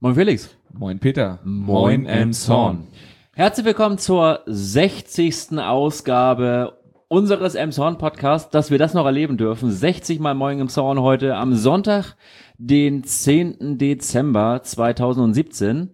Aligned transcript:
Moin 0.00 0.14
Felix. 0.14 0.56
Moin 0.72 1.00
Peter. 1.00 1.40
Moin 1.42 2.06
Emshorn. 2.06 2.86
Herzlich 3.34 3.66
willkommen 3.66 3.98
zur 3.98 4.42
60. 4.46 5.58
Ausgabe 5.58 6.78
unseres 7.08 7.56
Emshorn 7.56 7.98
Podcasts, 7.98 8.48
dass 8.48 8.70
wir 8.70 8.78
das 8.78 8.94
noch 8.94 9.06
erleben 9.06 9.36
dürfen. 9.36 9.72
60 9.72 10.20
mal 10.20 10.34
Moin 10.34 10.60
Emshorn 10.60 11.00
heute 11.00 11.34
am 11.34 11.52
Sonntag, 11.54 12.14
den 12.58 13.02
10. 13.02 13.76
Dezember 13.78 14.62
2017. 14.62 15.90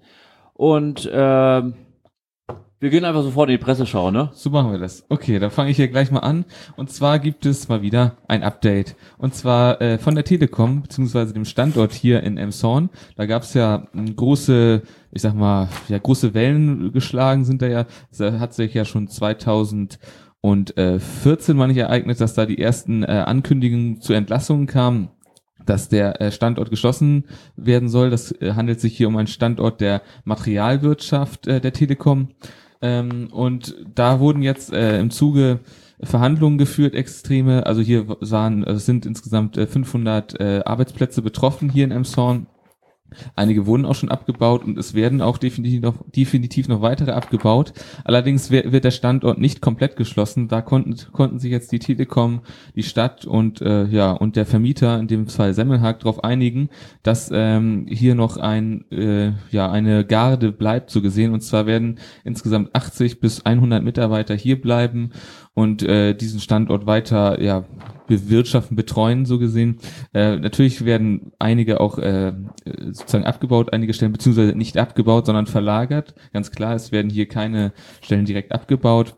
Und 0.52 1.06
äh, 1.06 1.62
wir 2.84 2.90
gehen 2.90 3.04
einfach 3.06 3.22
sofort 3.22 3.48
in 3.48 3.56
die 3.56 3.64
Presseschau, 3.64 4.10
ne? 4.10 4.28
So 4.34 4.50
machen 4.50 4.70
wir 4.70 4.78
das. 4.78 5.06
Okay, 5.08 5.38
dann 5.38 5.50
fange 5.50 5.70
ich 5.70 5.76
hier 5.76 5.88
gleich 5.88 6.10
mal 6.10 6.18
an. 6.18 6.44
Und 6.76 6.90
zwar 6.90 7.18
gibt 7.18 7.46
es 7.46 7.70
mal 7.70 7.80
wieder 7.80 8.18
ein 8.28 8.42
Update. 8.42 8.94
Und 9.16 9.34
zwar 9.34 9.80
äh, 9.80 9.96
von 9.96 10.14
der 10.14 10.24
Telekom, 10.24 10.82
beziehungsweise 10.82 11.32
dem 11.32 11.46
Standort 11.46 11.94
hier 11.94 12.22
in 12.22 12.36
Emshorn. 12.36 12.90
Da 13.16 13.24
gab 13.24 13.44
es 13.44 13.54
ja 13.54 13.86
m, 13.94 14.14
große, 14.14 14.82
ich 15.12 15.22
sag 15.22 15.34
mal, 15.34 15.70
ja, 15.88 15.96
große 15.96 16.34
Wellen 16.34 16.92
geschlagen 16.92 17.46
sind 17.46 17.62
da 17.62 17.68
ja. 17.68 17.86
Das 18.14 18.38
hat 18.38 18.52
sich 18.52 18.74
ja 18.74 18.84
schon 18.84 19.08
2014 19.08 21.56
mal 21.56 21.68
nicht 21.68 21.78
ereignet, 21.78 22.20
dass 22.20 22.34
da 22.34 22.44
die 22.44 22.58
ersten 22.58 23.02
äh, 23.02 23.06
Ankündigungen 23.06 24.02
zu 24.02 24.12
Entlassungen 24.12 24.66
kamen 24.66 25.08
dass 25.64 25.88
der 25.88 26.20
äh, 26.20 26.30
Standort 26.30 26.68
geschlossen 26.68 27.24
werden 27.56 27.88
soll. 27.88 28.10
Das 28.10 28.30
äh, 28.32 28.52
handelt 28.52 28.82
sich 28.82 28.94
hier 28.94 29.08
um 29.08 29.16
einen 29.16 29.28
Standort 29.28 29.80
der 29.80 30.02
Materialwirtschaft 30.24 31.46
äh, 31.46 31.62
der 31.62 31.72
Telekom. 31.72 32.28
Ähm, 32.84 33.28
und 33.32 33.74
da 33.94 34.20
wurden 34.20 34.42
jetzt 34.42 34.70
äh, 34.70 35.00
im 35.00 35.10
Zuge 35.10 35.60
Verhandlungen 36.02 36.58
geführt, 36.58 36.94
extreme. 36.94 37.64
Also 37.64 37.80
hier 37.80 38.06
waren, 38.20 38.62
also 38.62 38.76
es 38.76 38.84
sind 38.84 39.06
insgesamt 39.06 39.56
äh, 39.56 39.66
500 39.66 40.38
äh, 40.38 40.60
Arbeitsplätze 40.66 41.22
betroffen 41.22 41.70
hier 41.70 41.84
in 41.84 41.90
Emshorn. 41.90 42.46
Einige 43.36 43.66
wurden 43.66 43.84
auch 43.84 43.94
schon 43.94 44.08
abgebaut 44.08 44.64
und 44.64 44.78
es 44.78 44.94
werden 44.94 45.20
auch 45.20 45.38
definitiv 45.38 45.82
noch, 45.82 45.94
definitiv 46.14 46.68
noch 46.68 46.82
weitere 46.82 47.12
abgebaut. 47.12 47.72
Allerdings 48.04 48.50
wird 48.50 48.84
der 48.84 48.90
Standort 48.90 49.38
nicht 49.38 49.60
komplett 49.60 49.96
geschlossen. 49.96 50.48
Da 50.48 50.62
konnten, 50.62 50.96
konnten 51.12 51.38
sich 51.38 51.50
jetzt 51.50 51.72
die 51.72 51.78
Telekom, 51.78 52.40
die 52.74 52.82
Stadt 52.82 53.24
und, 53.24 53.60
äh, 53.60 53.86
ja, 53.86 54.12
und 54.12 54.36
der 54.36 54.46
Vermieter, 54.46 54.98
in 54.98 55.08
dem 55.08 55.26
Fall 55.26 55.54
Semmelhag, 55.54 56.00
darauf 56.00 56.24
einigen, 56.24 56.68
dass 57.02 57.30
ähm, 57.32 57.86
hier 57.88 58.14
noch 58.14 58.36
ein, 58.36 58.90
äh, 58.90 59.32
ja, 59.50 59.70
eine 59.70 60.04
Garde 60.04 60.52
bleibt, 60.52 60.90
so 60.90 61.02
gesehen. 61.02 61.32
Und 61.32 61.42
zwar 61.42 61.66
werden 61.66 61.98
insgesamt 62.24 62.74
80 62.74 63.20
bis 63.20 63.44
100 63.44 63.82
Mitarbeiter 63.82 64.34
hier 64.34 64.60
bleiben 64.60 65.10
und 65.54 65.82
äh, 65.82 66.14
diesen 66.14 66.40
Standort 66.40 66.86
weiter 66.86 67.40
ja, 67.40 67.64
bewirtschaften, 68.06 68.76
betreuen, 68.76 69.24
so 69.24 69.38
gesehen. 69.38 69.78
Äh, 70.12 70.36
natürlich 70.36 70.84
werden 70.84 71.32
einige 71.38 71.80
auch 71.80 71.98
äh, 71.98 72.32
sozusagen 72.64 73.24
abgebaut, 73.24 73.72
einige 73.72 73.94
Stellen, 73.94 74.12
beziehungsweise 74.12 74.54
nicht 74.54 74.76
abgebaut, 74.78 75.26
sondern 75.26 75.46
verlagert. 75.46 76.14
Ganz 76.32 76.50
klar, 76.50 76.74
es 76.74 76.92
werden 76.92 77.10
hier 77.10 77.26
keine 77.26 77.72
Stellen 78.02 78.24
direkt 78.24 78.52
abgebaut 78.52 79.16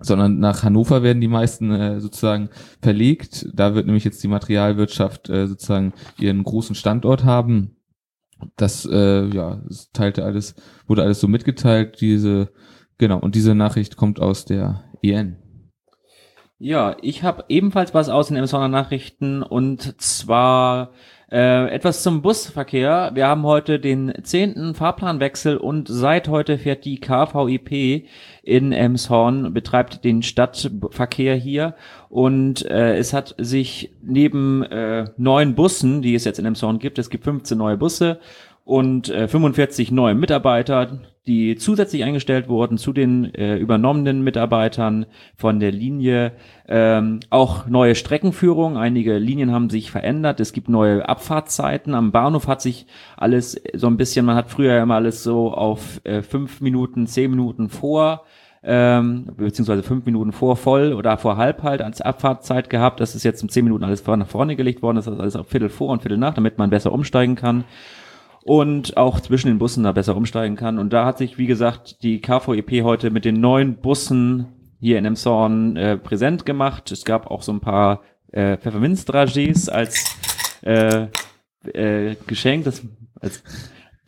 sondern 0.00 0.38
nach 0.38 0.62
Hannover 0.62 1.02
werden 1.02 1.20
die 1.20 1.28
meisten 1.28 1.70
äh, 1.72 2.00
sozusagen 2.00 2.50
verlegt. 2.80 3.48
Da 3.52 3.74
wird 3.74 3.86
nämlich 3.86 4.04
jetzt 4.04 4.22
die 4.22 4.28
Materialwirtschaft 4.28 5.28
äh, 5.28 5.46
sozusagen 5.46 5.92
ihren 6.18 6.44
großen 6.44 6.74
Standort 6.74 7.24
haben. 7.24 7.76
Das 8.56 8.86
äh, 8.86 9.26
ja, 9.26 9.62
teilte 9.92 10.24
alles, 10.24 10.54
wurde 10.86 11.02
alles 11.02 11.20
so 11.20 11.26
mitgeteilt. 11.26 12.00
Diese 12.00 12.52
genau 12.98 13.18
und 13.18 13.34
diese 13.34 13.54
Nachricht 13.54 13.96
kommt 13.96 14.20
aus 14.20 14.44
der 14.44 14.84
EN. 15.02 15.36
Ja, 16.60 16.96
ich 17.02 17.22
habe 17.22 17.44
ebenfalls 17.48 17.94
was 17.94 18.08
aus 18.08 18.28
den 18.28 18.36
Emsonner 18.36 18.66
Nachrichten 18.66 19.44
und 19.44 20.00
zwar 20.02 20.90
äh, 21.30 21.72
etwas 21.72 22.02
zum 22.02 22.20
Busverkehr. 22.20 23.12
Wir 23.14 23.28
haben 23.28 23.44
heute 23.44 23.78
den 23.78 24.12
zehnten 24.24 24.74
Fahrplanwechsel 24.74 25.56
und 25.56 25.86
seit 25.86 26.26
heute 26.26 26.58
fährt 26.58 26.84
die 26.84 26.98
KVIP 26.98 28.08
in 28.42 28.72
Emshorn, 28.72 29.54
betreibt 29.54 30.02
den 30.02 30.24
Stadtverkehr 30.24 31.36
hier 31.36 31.76
und 32.08 32.66
äh, 32.66 32.96
es 32.96 33.12
hat 33.12 33.36
sich 33.38 33.92
neben 34.02 34.64
äh, 34.64 35.10
neun 35.16 35.54
Bussen, 35.54 36.02
die 36.02 36.16
es 36.16 36.24
jetzt 36.24 36.40
in 36.40 36.46
Emshorn 36.46 36.80
gibt, 36.80 36.98
es 36.98 37.08
gibt 37.08 37.22
15 37.22 37.56
neue 37.56 37.76
Busse 37.76 38.18
und 38.68 39.08
äh, 39.08 39.28
45 39.28 39.92
neue 39.92 40.14
Mitarbeiter, 40.14 40.98
die 41.26 41.56
zusätzlich 41.56 42.04
eingestellt 42.04 42.50
wurden 42.50 42.76
zu 42.76 42.92
den 42.92 43.34
äh, 43.34 43.56
übernommenen 43.56 44.22
Mitarbeitern 44.22 45.06
von 45.36 45.58
der 45.58 45.72
Linie. 45.72 46.32
Ähm, 46.68 47.20
auch 47.30 47.66
neue 47.66 47.94
Streckenführung. 47.94 48.76
Einige 48.76 49.16
Linien 49.16 49.52
haben 49.52 49.70
sich 49.70 49.90
verändert. 49.90 50.38
Es 50.38 50.52
gibt 50.52 50.68
neue 50.68 51.08
Abfahrtszeiten. 51.08 51.94
Am 51.94 52.12
Bahnhof 52.12 52.46
hat 52.46 52.60
sich 52.60 52.86
alles 53.16 53.58
so 53.72 53.86
ein 53.86 53.96
bisschen, 53.96 54.26
man 54.26 54.36
hat 54.36 54.50
früher 54.50 54.82
immer 54.82 54.96
alles 54.96 55.22
so 55.22 55.50
auf 55.50 56.02
äh, 56.04 56.20
fünf 56.20 56.60
Minuten, 56.60 57.06
zehn 57.06 57.30
Minuten 57.30 57.70
vor 57.70 58.24
ähm, 58.62 59.30
beziehungsweise 59.34 59.82
fünf 59.82 60.04
Minuten 60.04 60.32
vor 60.32 60.56
voll 60.56 60.92
oder 60.92 61.16
vor 61.16 61.38
halb 61.38 61.62
halt 61.62 61.80
als 61.80 62.02
Abfahrtzeit 62.02 62.68
gehabt. 62.68 63.00
Das 63.00 63.14
ist 63.14 63.22
jetzt 63.22 63.42
um 63.42 63.48
zehn 63.48 63.64
Minuten 63.64 63.84
alles 63.84 64.06
nach 64.06 64.26
vorne 64.26 64.56
gelegt 64.56 64.82
worden. 64.82 64.96
Das 64.96 65.06
ist 65.06 65.18
alles 65.18 65.36
auf 65.36 65.48
Viertel 65.48 65.70
vor 65.70 65.88
und 65.88 66.02
Viertel 66.02 66.18
nach, 66.18 66.34
damit 66.34 66.58
man 66.58 66.68
besser 66.68 66.92
umsteigen 66.92 67.34
kann 67.34 67.64
und 68.44 68.96
auch 68.96 69.20
zwischen 69.20 69.48
den 69.48 69.58
Bussen 69.58 69.84
da 69.84 69.92
besser 69.92 70.16
umsteigen 70.16 70.56
kann. 70.56 70.78
Und 70.78 70.92
da 70.92 71.04
hat 71.04 71.18
sich, 71.18 71.38
wie 71.38 71.46
gesagt, 71.46 72.02
die 72.02 72.20
KVEP 72.20 72.82
heute 72.82 73.10
mit 73.10 73.24
den 73.24 73.40
neuen 73.40 73.76
Bussen 73.76 74.46
hier 74.80 74.98
in 74.98 75.04
Emshorn 75.04 75.76
äh, 75.76 75.96
präsent 75.96 76.46
gemacht. 76.46 76.92
Es 76.92 77.04
gab 77.04 77.30
auch 77.30 77.42
so 77.42 77.52
ein 77.52 77.60
paar 77.60 78.02
äh, 78.32 78.56
Pfefferminzdragés 78.56 79.68
als 79.68 80.16
äh, 80.62 81.06
äh, 81.72 82.16
Geschenk, 82.26 82.64
das 82.64 82.82
als 83.20 83.42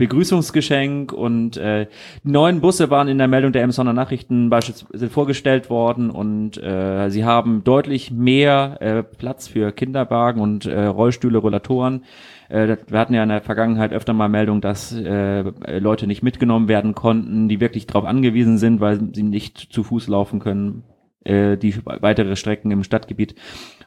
Begrüßungsgeschenk 0.00 1.12
und 1.12 1.58
äh, 1.58 1.86
die 2.24 2.30
neuen 2.30 2.62
Busse 2.62 2.88
waren 2.88 3.06
in 3.06 3.18
der 3.18 3.28
Meldung 3.28 3.52
der 3.52 3.62
Emsonner 3.62 3.92
Nachrichten 3.92 4.48
beispielsweise 4.48 5.10
vorgestellt 5.10 5.68
worden 5.68 6.08
und 6.08 6.56
äh, 6.56 7.10
sie 7.10 7.26
haben 7.26 7.64
deutlich 7.64 8.10
mehr 8.10 8.78
äh, 8.80 9.02
Platz 9.02 9.46
für 9.46 9.72
Kinderwagen 9.72 10.40
und 10.40 10.64
äh, 10.64 10.86
Rollstühle, 10.86 11.36
Rollatoren. 11.36 12.04
Äh, 12.50 12.76
wir 12.88 12.98
hatten 12.98 13.14
ja 13.14 13.22
in 13.22 13.28
der 13.28 13.42
Vergangenheit 13.42 13.92
öfter 13.92 14.12
mal 14.12 14.28
Meldung, 14.28 14.60
dass 14.60 14.92
äh, 14.92 15.42
Leute 15.78 16.06
nicht 16.06 16.22
mitgenommen 16.22 16.68
werden 16.68 16.94
konnten, 16.94 17.48
die 17.48 17.60
wirklich 17.60 17.86
darauf 17.86 18.04
angewiesen 18.04 18.58
sind, 18.58 18.80
weil 18.80 19.00
sie 19.14 19.22
nicht 19.22 19.58
zu 19.72 19.84
Fuß 19.84 20.08
laufen 20.08 20.40
können, 20.40 20.82
äh, 21.24 21.56
die 21.56 21.74
weitere 21.84 22.36
Strecken 22.36 22.70
im 22.70 22.82
Stadtgebiet. 22.82 23.34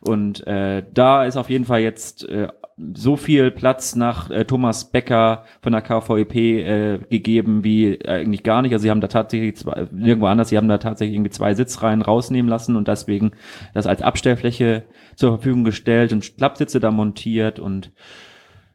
Und 0.02 0.46
äh, 0.48 0.84
da 0.94 1.26
ist 1.26 1.38
auf 1.38 1.50
jeden 1.50 1.66
Fall 1.66 1.82
jetzt 1.82 2.28
äh, 2.30 2.48
so 2.96 3.18
viel 3.18 3.52
Platz 3.52 3.96
nach 3.96 4.30
äh, 4.30 4.46
Thomas 4.46 4.92
Becker 4.92 5.44
von 5.62 5.74
der 5.74 5.82
KVEP 5.82 6.36
äh, 6.36 7.00
gegeben 7.10 7.64
wie 7.64 8.04
eigentlich 8.06 8.44
gar 8.44 8.62
nicht. 8.62 8.74
Also 8.74 8.84
sie 8.84 8.90
haben 8.90 9.02
da 9.02 9.08
tatsächlich 9.08 9.58
zwei, 9.58 9.88
nirgendwo 9.92 10.28
anders, 10.28 10.50
sie 10.50 10.58
haben 10.58 10.68
da 10.68 10.78
tatsächlich 10.78 11.16
irgendwie 11.16 11.32
zwei 11.32 11.54
Sitzreihen 11.54 12.02
rausnehmen 12.02 12.50
lassen 12.50 12.76
und 12.76 12.88
deswegen 12.88 13.32
das 13.74 13.88
als 13.88 14.02
Abstellfläche 14.02 14.84
zur 15.16 15.32
Verfügung 15.32 15.64
gestellt 15.64 16.14
und 16.14 16.38
Klappsitze 16.38 16.80
da 16.80 16.92
montiert 16.92 17.60
und 17.60 17.92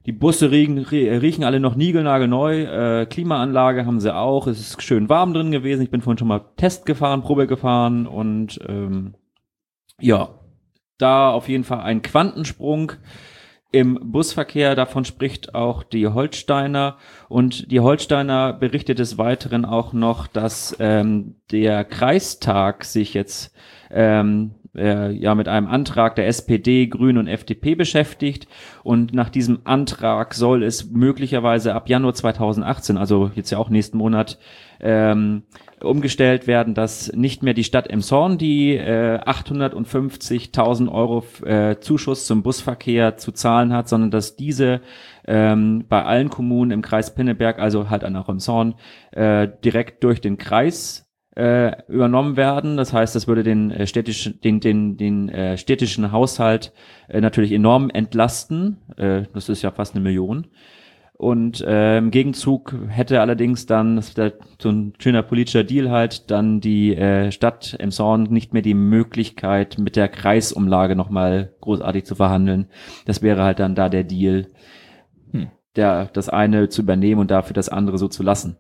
die 0.07 0.13
Busse 0.13 0.51
riechen, 0.51 0.79
riechen 0.79 1.45
alle 1.45 1.61
noch 1.61 1.75
niegelnagelneu. 1.75 2.63
Äh, 2.63 3.07
Klimaanlage 3.07 3.85
haben 3.85 4.01
sie 4.01 4.15
auch. 4.15 4.47
Es 4.47 4.59
ist 4.59 4.83
schön 4.83 5.09
warm 5.09 5.35
drin 5.35 5.51
gewesen. 5.51 5.83
Ich 5.83 5.91
bin 5.91 6.01
vorhin 6.01 6.19
schon 6.19 6.29
mal 6.29 6.45
Test 6.57 6.87
gefahren, 6.87 7.23
Probe 7.23 7.47
gefahren 7.47 8.07
und 8.07 8.59
ähm, 8.67 9.15
ja, 10.01 10.31
da 10.99 11.31
auf 11.31 11.49
jeden 11.49 11.65
Fall 11.65 11.81
ein 11.81 12.03
Quantensprung 12.03 12.93
im 13.71 14.13
Busverkehr. 14.13 14.75
Davon 14.75 15.05
spricht 15.05 15.55
auch 15.55 15.83
die 15.83 16.07
Holsteiner. 16.07 16.97
Und 17.29 17.71
die 17.71 17.81
Holsteiner 17.81 18.53
berichtet 18.53 18.99
des 18.99 19.19
Weiteren 19.19 19.65
auch 19.65 19.93
noch, 19.93 20.27
dass 20.27 20.77
ähm, 20.81 21.37
der 21.51 21.85
Kreistag 21.85 22.85
sich 22.85 23.15
jetzt 23.15 23.55
ähm, 23.91 24.55
äh, 24.78 25.11
ja 25.11 25.34
mit 25.34 25.49
einem 25.49 25.66
Antrag 25.66 26.16
der 26.16 26.27
SPD, 26.27 26.87
Grünen 26.87 27.19
und 27.19 27.27
FDP 27.27 27.75
beschäftigt. 27.75 28.49
Und 28.83 29.12
nach 29.12 29.28
diesem 29.28 29.61
Antrag 29.65 30.34
soll 30.34 30.62
es 30.62 30.91
möglicherweise 30.91 31.75
ab 31.75 31.89
Januar 31.89 32.15
2018, 32.15 32.97
also 32.97 33.31
jetzt 33.35 33.50
ja 33.50 33.58
auch 33.58 33.69
nächsten 33.69 33.99
Monat, 33.99 34.38
ähm, 34.81 35.43
umgestellt 35.81 36.47
werden, 36.47 36.75
dass 36.75 37.12
nicht 37.12 37.43
mehr 37.43 37.55
die 37.55 37.64
Stadt 37.64 37.88
Emshorn 37.88 38.38
die 38.38 38.76
äh, 38.76 39.19
850.000 39.20 40.91
Euro 40.91 41.25
äh, 41.44 41.79
Zuschuss 41.81 42.26
zum 42.26 42.43
Busverkehr 42.43 43.17
zu 43.17 43.32
zahlen 43.32 43.73
hat, 43.73 43.88
sondern 43.88 44.11
dass 44.11 44.37
diese 44.37 44.81
ähm, 45.26 45.85
bei 45.88 46.05
allen 46.05 46.31
Kommunen 46.31 46.70
im 46.70 46.82
Kreis 46.82 47.14
Pinneberg, 47.14 47.58
also 47.58 47.91
halt 47.91 48.05
an 48.05 48.17
auch 48.17 48.29
Emshorn, 48.29 48.75
äh, 49.12 49.49
direkt 49.64 50.03
durch 50.05 50.20
den 50.20 50.38
Kreis 50.38 51.07
äh, 51.38 51.82
übernommen 51.87 52.37
werden. 52.37 52.76
Das 52.76 52.93
heißt, 52.93 53.14
das 53.14 53.29
würde 53.29 53.44
den 53.44 53.70
äh, 53.70 53.87
städtischen, 53.87 54.40
den, 54.40 54.58
den, 54.58 54.96
den 54.96 55.29
äh, 55.29 55.56
städtischen 55.56 56.11
Haushalt 56.11 56.73
äh, 57.08 57.20
natürlich 57.20 57.52
enorm 57.52 57.90
entlasten. 57.90 58.79
Äh, 58.96 59.23
das 59.32 59.49
ist 59.49 59.62
ja 59.62 59.70
fast 59.70 59.94
eine 59.94 60.02
Million. 60.02 60.49
Und 61.17 61.61
äh, 61.61 61.99
im 61.99 62.11
Gegenzug 62.11 62.75
hätte 62.88 63.20
allerdings 63.20 63.67
dann, 63.67 63.96
das 63.96 64.11
ist 64.11 64.20
so 64.61 64.70
ein 64.70 64.94
schöner 64.99 65.23
politischer 65.23 65.64
Deal 65.64 65.90
halt, 65.90 66.31
dann 66.31 66.61
die 66.61 66.96
äh, 66.96 67.31
Stadt 67.31 67.76
Emshorn 67.79 68.25
nicht 68.25 68.52
mehr 68.52 68.62
die 68.62 68.75
Möglichkeit, 68.75 69.79
mit 69.79 69.94
der 69.94 70.08
Kreisumlage 70.08 70.96
nochmal 70.96 71.55
großartig 71.61 72.05
zu 72.05 72.17
verhandeln. 72.17 72.67
Das 73.05 73.23
wäre 73.23 73.43
halt 73.43 73.61
dann 73.61 73.76
da 73.76 73.88
der 73.88 74.05
Deal. 74.05 74.49
Hm. 75.31 75.49
der, 75.76 76.06
das 76.06 76.29
eine 76.29 76.69
zu 76.69 76.82
übernehmen 76.82 77.20
und 77.20 77.31
dafür 77.31 77.55
das 77.55 77.69
andere 77.69 77.99
so 77.99 78.08
zu 78.08 78.23
lassen. 78.23 78.56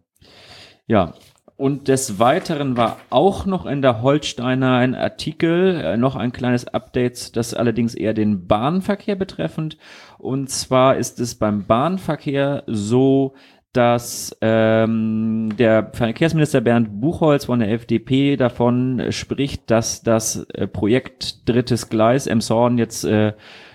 Ja, 0.86 1.14
und 1.58 1.88
des 1.88 2.20
Weiteren 2.20 2.76
war 2.76 2.98
auch 3.10 3.44
noch 3.44 3.66
in 3.66 3.82
der 3.82 4.00
Holsteiner 4.00 4.76
ein 4.76 4.94
Artikel, 4.94 5.74
äh, 5.74 5.96
noch 5.96 6.14
ein 6.14 6.30
kleines 6.30 6.68
Update, 6.68 7.36
das 7.36 7.52
allerdings 7.52 7.96
eher 7.96 8.14
den 8.14 8.46
Bahnverkehr 8.46 9.16
betreffend. 9.16 9.76
Und 10.18 10.50
zwar 10.50 10.96
ist 10.96 11.18
es 11.18 11.34
beim 11.34 11.66
Bahnverkehr 11.66 12.62
so, 12.68 13.34
dass 13.72 14.36
ähm, 14.40 15.52
der 15.58 15.90
Verkehrsminister 15.94 16.60
Bernd 16.60 17.00
Buchholz 17.00 17.46
von 17.46 17.58
der 17.58 17.72
FDP 17.72 18.36
davon 18.36 19.10
spricht, 19.10 19.68
dass 19.68 20.04
das 20.04 20.44
äh, 20.54 20.68
Projekt 20.68 21.48
drittes 21.48 21.88
Gleis 21.88 22.28
Emshorn 22.28 22.78
jetzt, 22.78 23.02
äh, 23.02 23.32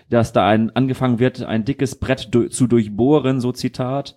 dass 0.10 0.32
da 0.32 0.48
ein 0.48 0.74
angefangen 0.74 1.20
wird, 1.20 1.44
ein 1.44 1.66
dickes 1.66 2.00
Brett 2.00 2.30
du 2.32 2.48
zu 2.48 2.68
durchbohren, 2.68 3.42
so 3.42 3.52
Zitat 3.52 4.16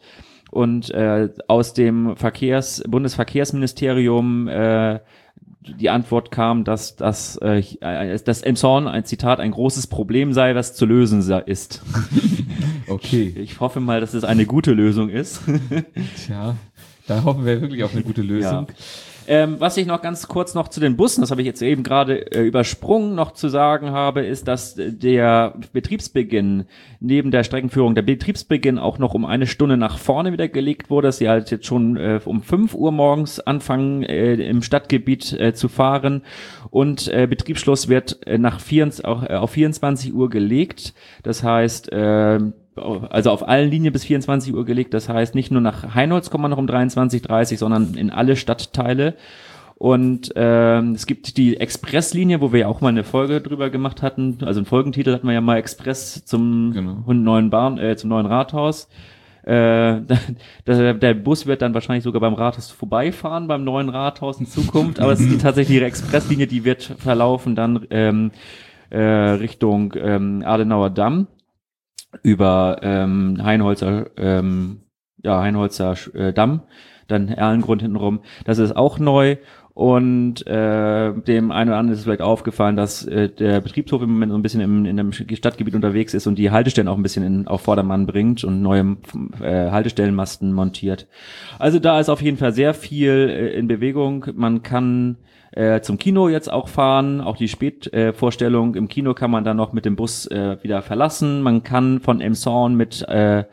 und 0.56 0.90
äh, 0.90 1.28
aus 1.46 1.74
dem 1.74 2.16
Verkehrs 2.16 2.82
Bundesverkehrsministerium 2.88 4.48
äh, 4.48 5.00
die 5.60 5.90
Antwort 5.90 6.30
kam, 6.30 6.64
dass 6.64 6.96
dass, 6.96 7.36
äh, 7.36 8.18
dass 8.24 8.42
Emshorn 8.42 8.88
ein 8.88 9.04
Zitat 9.04 9.40
ein 9.40 9.50
großes 9.50 9.86
Problem 9.86 10.32
sei, 10.32 10.54
was 10.54 10.74
zu 10.74 10.86
lösen 10.86 11.20
ist. 11.46 11.82
Okay. 12.88 13.34
Ich 13.36 13.58
hoffe 13.58 13.80
mal, 13.80 14.00
dass 14.00 14.14
es 14.14 14.22
eine 14.22 14.46
gute 14.46 14.72
Lösung 14.72 15.08
ist. 15.08 15.40
Tja, 16.24 16.54
da 17.08 17.24
hoffen 17.24 17.44
wir 17.44 17.60
wirklich 17.60 17.82
auf 17.82 17.92
eine 17.92 18.04
gute 18.04 18.22
Lösung. 18.22 18.68
Ja. 18.68 18.74
Ähm, 19.28 19.56
was 19.58 19.76
ich 19.76 19.87
noch 19.87 20.02
ganz 20.02 20.28
kurz 20.28 20.55
noch 20.55 20.69
zu 20.69 20.81
den 20.81 20.96
Bussen, 20.96 21.20
das 21.20 21.31
habe 21.31 21.40
ich 21.40 21.46
jetzt 21.46 21.62
eben 21.62 21.82
gerade 21.82 22.32
äh, 22.32 22.43
übersprungen, 22.43 23.14
noch 23.14 23.32
zu 23.32 23.49
sagen 23.49 23.90
habe, 23.90 24.25
ist, 24.25 24.46
dass 24.46 24.75
der 24.76 25.55
Betriebsbeginn 25.73 26.67
neben 27.00 27.31
der 27.31 27.44
Streckenführung, 27.44 27.94
der 27.94 28.02
Betriebsbeginn 28.02 28.78
auch 28.78 28.99
noch 28.99 29.14
um 29.14 29.25
eine 29.25 29.46
Stunde 29.46 29.76
nach 29.76 29.99
vorne 29.99 30.32
wieder 30.32 30.49
gelegt 30.49 30.90
wurde, 30.90 31.08
dass 31.08 31.19
sie 31.19 31.28
halt 31.28 31.50
jetzt 31.50 31.67
schon 31.67 31.96
äh, 31.96 32.20
um 32.25 32.43
5 32.43 32.75
Uhr 32.75 32.93
morgens 32.93 33.40
anfangen, 33.40 34.02
äh, 34.05 34.34
im 34.34 34.62
Stadtgebiet 34.62 35.32
äh, 35.32 35.55
zu 35.55 35.69
fahren 35.69 36.23
und 36.70 37.08
äh, 37.08 37.26
Betriebsschluss 37.26 37.88
wird 37.88 38.26
äh, 38.26 38.38
nach 38.38 38.61
24, 38.61 39.05
auch, 39.05 39.23
äh, 39.25 39.34
auf 39.34 39.50
24 39.50 40.14
Uhr 40.14 40.31
gelegt. 40.31 40.94
Das 41.23 41.43
heißt, 41.43 41.93
äh, 41.93 42.38
also 42.76 43.31
auf 43.31 43.46
allen 43.46 43.70
Linien 43.70 43.93
bis 43.93 44.05
24 44.05 44.55
Uhr 44.55 44.64
gelegt. 44.64 44.94
Das 44.94 45.08
heißt, 45.08 45.34
nicht 45.34 45.50
nur 45.50 45.61
nach 45.61 45.94
Heinholz 45.94 46.31
kommt 46.31 46.43
man 46.43 46.50
noch 46.50 46.58
um 46.58 46.67
23.30 46.67 47.56
sondern 47.56 47.94
in 47.94 48.11
alle 48.11 48.37
Stadtteile. 48.37 49.14
Und 49.78 50.32
ähm, 50.37 50.93
es 50.93 51.05
gibt 51.06 51.37
die 51.37 51.58
Expresslinie, 51.58 52.40
wo 52.40 52.50
wir 52.50 52.61
ja 52.61 52.69
auch 52.69 52.81
mal 52.81 52.88
eine 52.88 53.05
Folge 53.05 53.43
drüber 53.43 53.69
gemacht 53.69 54.00
hatten. 54.00 54.38
Also 54.43 54.61
einen 54.61 54.67
Folgentitel 54.67 55.12
hatten 55.12 55.26
wir 55.26 55.34
ja 55.34 55.43
mal 55.43 55.58
Express 55.58 56.25
zum 56.25 56.73
genau. 56.73 57.12
neuen 57.12 57.50
Bahn, 57.50 57.76
äh, 57.76 57.94
zum 57.96 58.08
neuen 58.08 58.25
Rathaus. 58.25 58.88
Äh, 59.43 60.00
der, 60.67 60.94
der 60.94 61.14
Bus 61.14 61.44
wird 61.44 61.61
dann 61.61 61.75
wahrscheinlich 61.75 62.05
sogar 62.05 62.23
beim 62.23 62.32
Rathaus 62.32 62.70
vorbeifahren, 62.70 63.49
beim 63.49 63.64
neuen 63.64 63.90
Rathaus 63.90 64.40
in 64.40 64.46
Zukunft. 64.46 64.99
Aber 64.99 65.12
es 65.12 65.20
ist 65.20 65.31
die 65.31 65.38
tatsächlich 65.43 65.76
ihre 65.76 65.87
Expresslinie, 65.87 66.46
die 66.46 66.64
wird 66.64 66.94
verlaufen 66.99 67.55
dann 67.55 67.87
ähm, 67.90 68.31
äh, 68.88 68.99
Richtung 68.99 69.93
ähm, 69.99 70.43
Adenauer 70.43 70.88
Damm 70.88 71.26
über 72.22 72.78
ähm, 72.82 73.38
Heinholzer, 73.42 74.10
ähm, 74.16 74.82
ja, 75.22 75.40
Heinholzer 75.40 75.94
äh, 76.14 76.32
Damm, 76.32 76.62
dann 77.08 77.28
Erlengrund 77.28 77.82
hintenrum. 77.82 78.20
Das 78.44 78.58
ist 78.58 78.76
auch 78.76 78.98
neu. 78.98 79.36
Und 79.76 80.46
äh, 80.46 81.12
dem 81.12 81.52
einen 81.52 81.68
oder 81.68 81.78
anderen 81.78 81.98
ist 81.98 82.04
vielleicht 82.04 82.22
aufgefallen, 82.22 82.76
dass 82.76 83.04
äh, 83.04 83.28
der 83.28 83.60
Betriebshof 83.60 84.00
im 84.00 84.10
Moment 84.10 84.32
so 84.32 84.38
ein 84.38 84.42
bisschen 84.42 84.62
im, 84.62 84.86
in 84.86 84.96
dem 84.96 85.12
Stadtgebiet 85.12 85.74
unterwegs 85.74 86.14
ist 86.14 86.26
und 86.26 86.36
die 86.38 86.50
Haltestellen 86.50 86.88
auch 86.88 86.96
ein 86.96 87.02
bisschen 87.02 87.22
in, 87.22 87.46
auf 87.46 87.60
Vordermann 87.60 88.06
bringt 88.06 88.42
und 88.42 88.62
neue 88.62 88.96
äh, 89.42 89.70
Haltestellenmasten 89.70 90.54
montiert. 90.54 91.06
Also 91.58 91.78
da 91.78 92.00
ist 92.00 92.08
auf 92.08 92.22
jeden 92.22 92.38
Fall 92.38 92.52
sehr 92.52 92.72
viel 92.72 93.28
äh, 93.28 93.58
in 93.58 93.68
Bewegung. 93.68 94.24
Man 94.34 94.62
kann 94.62 95.18
äh, 95.56 95.80
zum 95.80 95.98
Kino 95.98 96.28
jetzt 96.28 96.52
auch 96.52 96.68
fahren. 96.68 97.20
Auch 97.20 97.36
die 97.36 97.48
Spätvorstellung 97.48 98.74
äh, 98.74 98.78
im 98.78 98.88
Kino 98.88 99.14
kann 99.14 99.30
man 99.30 99.42
dann 99.42 99.56
noch 99.56 99.72
mit 99.72 99.84
dem 99.84 99.96
Bus 99.96 100.26
äh, 100.26 100.62
wieder 100.62 100.82
verlassen. 100.82 101.42
Man 101.42 101.62
kann 101.62 102.00
von 102.00 102.20
Emshorn 102.20 102.74
mit 102.76 103.02
äh, 103.08 103.44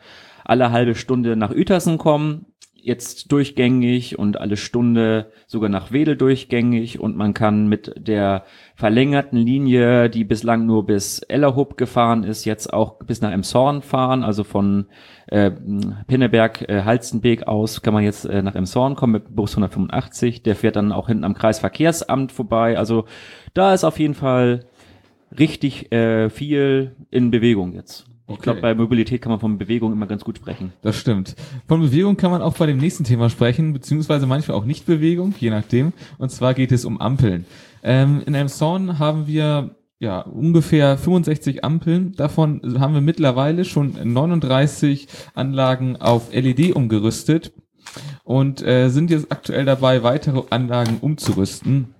alle 0.44 0.70
halbe 0.70 0.94
Stunde 0.94 1.36
nach 1.36 1.50
Uetersen 1.50 1.98
kommen 1.98 2.46
jetzt 2.84 3.32
durchgängig 3.32 4.18
und 4.18 4.38
alle 4.38 4.58
Stunde 4.58 5.32
sogar 5.46 5.70
nach 5.70 5.90
Wedel 5.90 6.16
durchgängig 6.16 7.00
und 7.00 7.16
man 7.16 7.32
kann 7.32 7.66
mit 7.66 7.94
der 7.96 8.44
verlängerten 8.76 9.38
Linie, 9.38 10.10
die 10.10 10.24
bislang 10.24 10.66
nur 10.66 10.84
bis 10.84 11.20
Ellerhub 11.20 11.78
gefahren 11.78 12.24
ist, 12.24 12.44
jetzt 12.44 12.72
auch 12.72 12.98
bis 12.98 13.22
nach 13.22 13.32
Emshorn 13.32 13.80
fahren, 13.80 14.22
also 14.22 14.44
von 14.44 14.86
äh, 15.28 15.50
Pinneberg, 16.06 16.68
äh, 16.68 16.82
Halstenbeek 16.84 17.48
aus 17.48 17.80
kann 17.80 17.94
man 17.94 18.04
jetzt 18.04 18.26
äh, 18.26 18.42
nach 18.42 18.54
Emshorn 18.54 18.96
kommen 18.96 19.14
mit 19.14 19.34
Bus 19.34 19.52
185, 19.52 20.42
der 20.42 20.54
fährt 20.54 20.76
dann 20.76 20.92
auch 20.92 21.08
hinten 21.08 21.24
am 21.24 21.34
Kreisverkehrsamt 21.34 22.32
vorbei, 22.32 22.76
also 22.76 23.06
da 23.54 23.72
ist 23.72 23.84
auf 23.84 23.98
jeden 23.98 24.14
Fall 24.14 24.66
richtig 25.38 25.90
äh, 25.90 26.28
viel 26.28 26.96
in 27.10 27.30
Bewegung 27.30 27.72
jetzt. 27.72 28.13
Ich 28.26 28.38
glaube, 28.38 28.60
bei 28.62 28.74
Mobilität 28.74 29.20
kann 29.20 29.30
man 29.30 29.40
von 29.40 29.58
Bewegung 29.58 29.92
immer 29.92 30.06
ganz 30.06 30.24
gut 30.24 30.38
sprechen. 30.38 30.72
Das 30.80 30.96
stimmt. 30.96 31.36
Von 31.68 31.82
Bewegung 31.82 32.16
kann 32.16 32.30
man 32.30 32.40
auch 32.40 32.54
bei 32.56 32.66
dem 32.66 32.78
nächsten 32.78 33.04
Thema 33.04 33.28
sprechen, 33.28 33.74
beziehungsweise 33.74 34.26
manchmal 34.26 34.56
auch 34.56 34.64
nicht 34.64 34.86
Bewegung, 34.86 35.34
je 35.38 35.50
nachdem. 35.50 35.92
Und 36.16 36.30
zwar 36.30 36.54
geht 36.54 36.72
es 36.72 36.86
um 36.86 37.00
Ampeln. 37.00 37.44
Ähm, 37.82 38.22
in 38.24 38.34
einem 38.34 38.48
Zorn 38.48 38.98
haben 38.98 39.26
wir 39.26 39.76
ja 39.98 40.20
ungefähr 40.20 40.96
65 40.96 41.64
Ampeln. 41.64 42.12
Davon 42.14 42.80
haben 42.80 42.94
wir 42.94 43.02
mittlerweile 43.02 43.66
schon 43.66 43.94
39 44.02 45.06
Anlagen 45.34 45.96
auf 45.96 46.32
LED 46.32 46.74
umgerüstet 46.74 47.52
und 48.24 48.62
äh, 48.62 48.88
sind 48.88 49.10
jetzt 49.10 49.30
aktuell 49.30 49.66
dabei, 49.66 50.02
weitere 50.02 50.42
Anlagen 50.48 50.98
umzurüsten. 51.00 51.94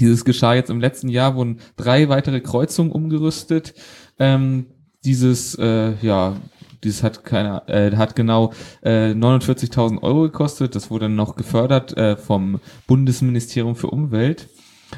Dieses 0.00 0.24
geschah 0.24 0.54
jetzt 0.54 0.70
im 0.70 0.80
letzten 0.80 1.08
Jahr, 1.08 1.34
wurden 1.34 1.58
drei 1.76 2.08
weitere 2.08 2.40
Kreuzungen 2.40 2.92
umgerüstet. 2.92 3.74
Ähm, 4.18 4.66
dieses, 5.04 5.54
äh, 5.56 5.94
ja, 6.02 6.36
dieses 6.82 7.02
hat 7.02 7.24
keiner, 7.24 7.68
äh, 7.68 7.94
hat 7.96 8.14
genau 8.14 8.52
äh, 8.82 9.12
49.000 9.12 10.02
Euro 10.02 10.22
gekostet. 10.22 10.74
Das 10.74 10.90
wurde 10.90 11.06
dann 11.06 11.16
noch 11.16 11.36
gefördert 11.36 11.96
äh, 11.96 12.16
vom 12.16 12.60
Bundesministerium 12.86 13.76
für 13.76 13.88
Umwelt. 13.88 14.48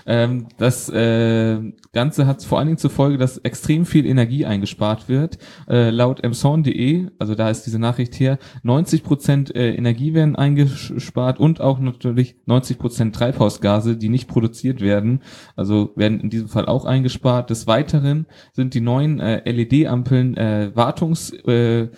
Ähm, 0.05 0.49
das 0.59 0.89
äh, 0.89 1.59
Ganze 1.93 2.27
hat 2.27 2.43
vor 2.43 2.59
allen 2.59 2.69
Dingen 2.69 2.79
zur 2.79 2.91
Folge, 2.91 3.19
dass 3.19 3.39
extrem 3.39 3.87
viel 3.87 4.07
Energie 4.07 4.45
eingespart 4.45 5.09
wird. 5.09 5.39
Äh, 5.69 5.91
laut 5.91 6.23
emson.de, 6.23 7.09
also 7.19 7.35
da 7.35 7.49
ist 7.49 7.63
diese 7.63 7.79
Nachricht 7.79 8.19
her, 8.21 8.39
90 8.63 9.03
Prozent 9.03 9.55
äh, 9.55 9.75
Energie 9.75 10.13
werden 10.13 10.37
eingespart 10.37 11.41
und 11.41 11.61
auch 11.61 11.79
natürlich 11.79 12.37
90 12.47 12.79
Prozent 12.79 13.15
Treibhausgase, 13.15 13.97
die 13.97 14.09
nicht 14.09 14.29
produziert 14.29 14.81
werden, 14.81 15.23
also 15.55 15.93
werden 15.97 16.21
in 16.21 16.31
diesem 16.31 16.49
Fall 16.49 16.67
auch 16.67 16.85
eingespart. 16.85 17.51
Des 17.51 17.67
Weiteren 17.67 18.27
sind 18.53 18.75
die 18.75 18.81
neuen 18.81 19.21
äh, 19.21 19.51
LED-Ampeln 19.51 20.37
äh, 20.37 20.71
wartungs 20.75 21.33
äh, 21.47 21.89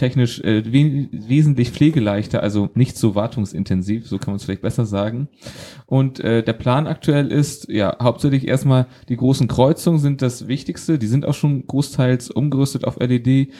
äh, 0.00 0.64
we 0.66 1.08
wesentlich 1.12 1.70
pflegeleichter, 1.70 2.42
also 2.42 2.70
nicht 2.74 2.96
so 2.96 3.14
wartungsintensiv, 3.14 4.08
so 4.08 4.18
kann 4.18 4.32
man 4.32 4.36
es 4.36 4.44
vielleicht 4.44 4.62
besser 4.62 4.86
sagen. 4.86 5.28
Und 5.86 6.20
äh, 6.20 6.42
der 6.42 6.52
Plan 6.54 6.86
aktuell 6.86 7.30
ist, 7.30 7.43
ja, 7.68 7.96
hauptsächlich 8.00 8.46
erstmal 8.48 8.86
die 9.08 9.16
großen 9.16 9.48
Kreuzungen 9.48 9.98
sind 9.98 10.22
das 10.22 10.48
Wichtigste, 10.48 10.98
die 10.98 11.06
sind 11.06 11.26
auch 11.26 11.34
schon 11.34 11.66
großteils 11.66 12.30
umgerüstet 12.30 12.84
auf 12.84 12.98
LED. 12.98 13.52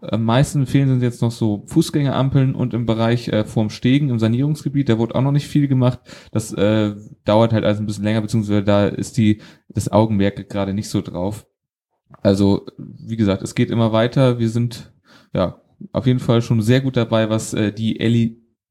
Am 0.00 0.24
meisten 0.24 0.66
fehlen 0.66 0.88
sind 0.88 1.02
jetzt 1.02 1.22
noch 1.22 1.30
so 1.30 1.64
Fußgängerampeln 1.66 2.54
und 2.54 2.74
im 2.74 2.86
Bereich 2.86 3.28
äh, 3.28 3.44
vorm 3.44 3.70
Stegen, 3.70 4.08
im 4.08 4.18
Sanierungsgebiet, 4.18 4.88
da 4.88 4.98
wurde 4.98 5.14
auch 5.14 5.22
noch 5.22 5.32
nicht 5.32 5.48
viel 5.48 5.68
gemacht. 5.68 6.00
Das 6.32 6.52
äh, 6.52 6.94
dauert 7.24 7.52
halt 7.52 7.64
also 7.64 7.82
ein 7.82 7.86
bisschen 7.86 8.04
länger, 8.04 8.20
beziehungsweise 8.20 8.62
da 8.62 8.86
ist 8.86 9.16
die 9.16 9.40
das 9.68 9.90
Augenmerk 9.90 10.48
gerade 10.48 10.74
nicht 10.74 10.88
so 10.88 11.00
drauf. 11.00 11.46
Also, 12.22 12.66
wie 12.76 13.16
gesagt, 13.16 13.42
es 13.42 13.54
geht 13.54 13.70
immer 13.70 13.92
weiter. 13.92 14.38
Wir 14.38 14.48
sind 14.48 14.92
ja 15.32 15.60
auf 15.92 16.06
jeden 16.06 16.18
Fall 16.18 16.42
schon 16.42 16.62
sehr 16.62 16.80
gut 16.80 16.96
dabei, 16.96 17.30
was 17.30 17.54
äh, 17.54 17.72
die 17.72 18.00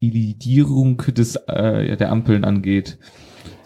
Elidierung 0.02 0.98
des 0.98 1.36
äh, 1.48 1.98
der 1.98 2.12
Ampeln 2.12 2.44
angeht. 2.44 3.00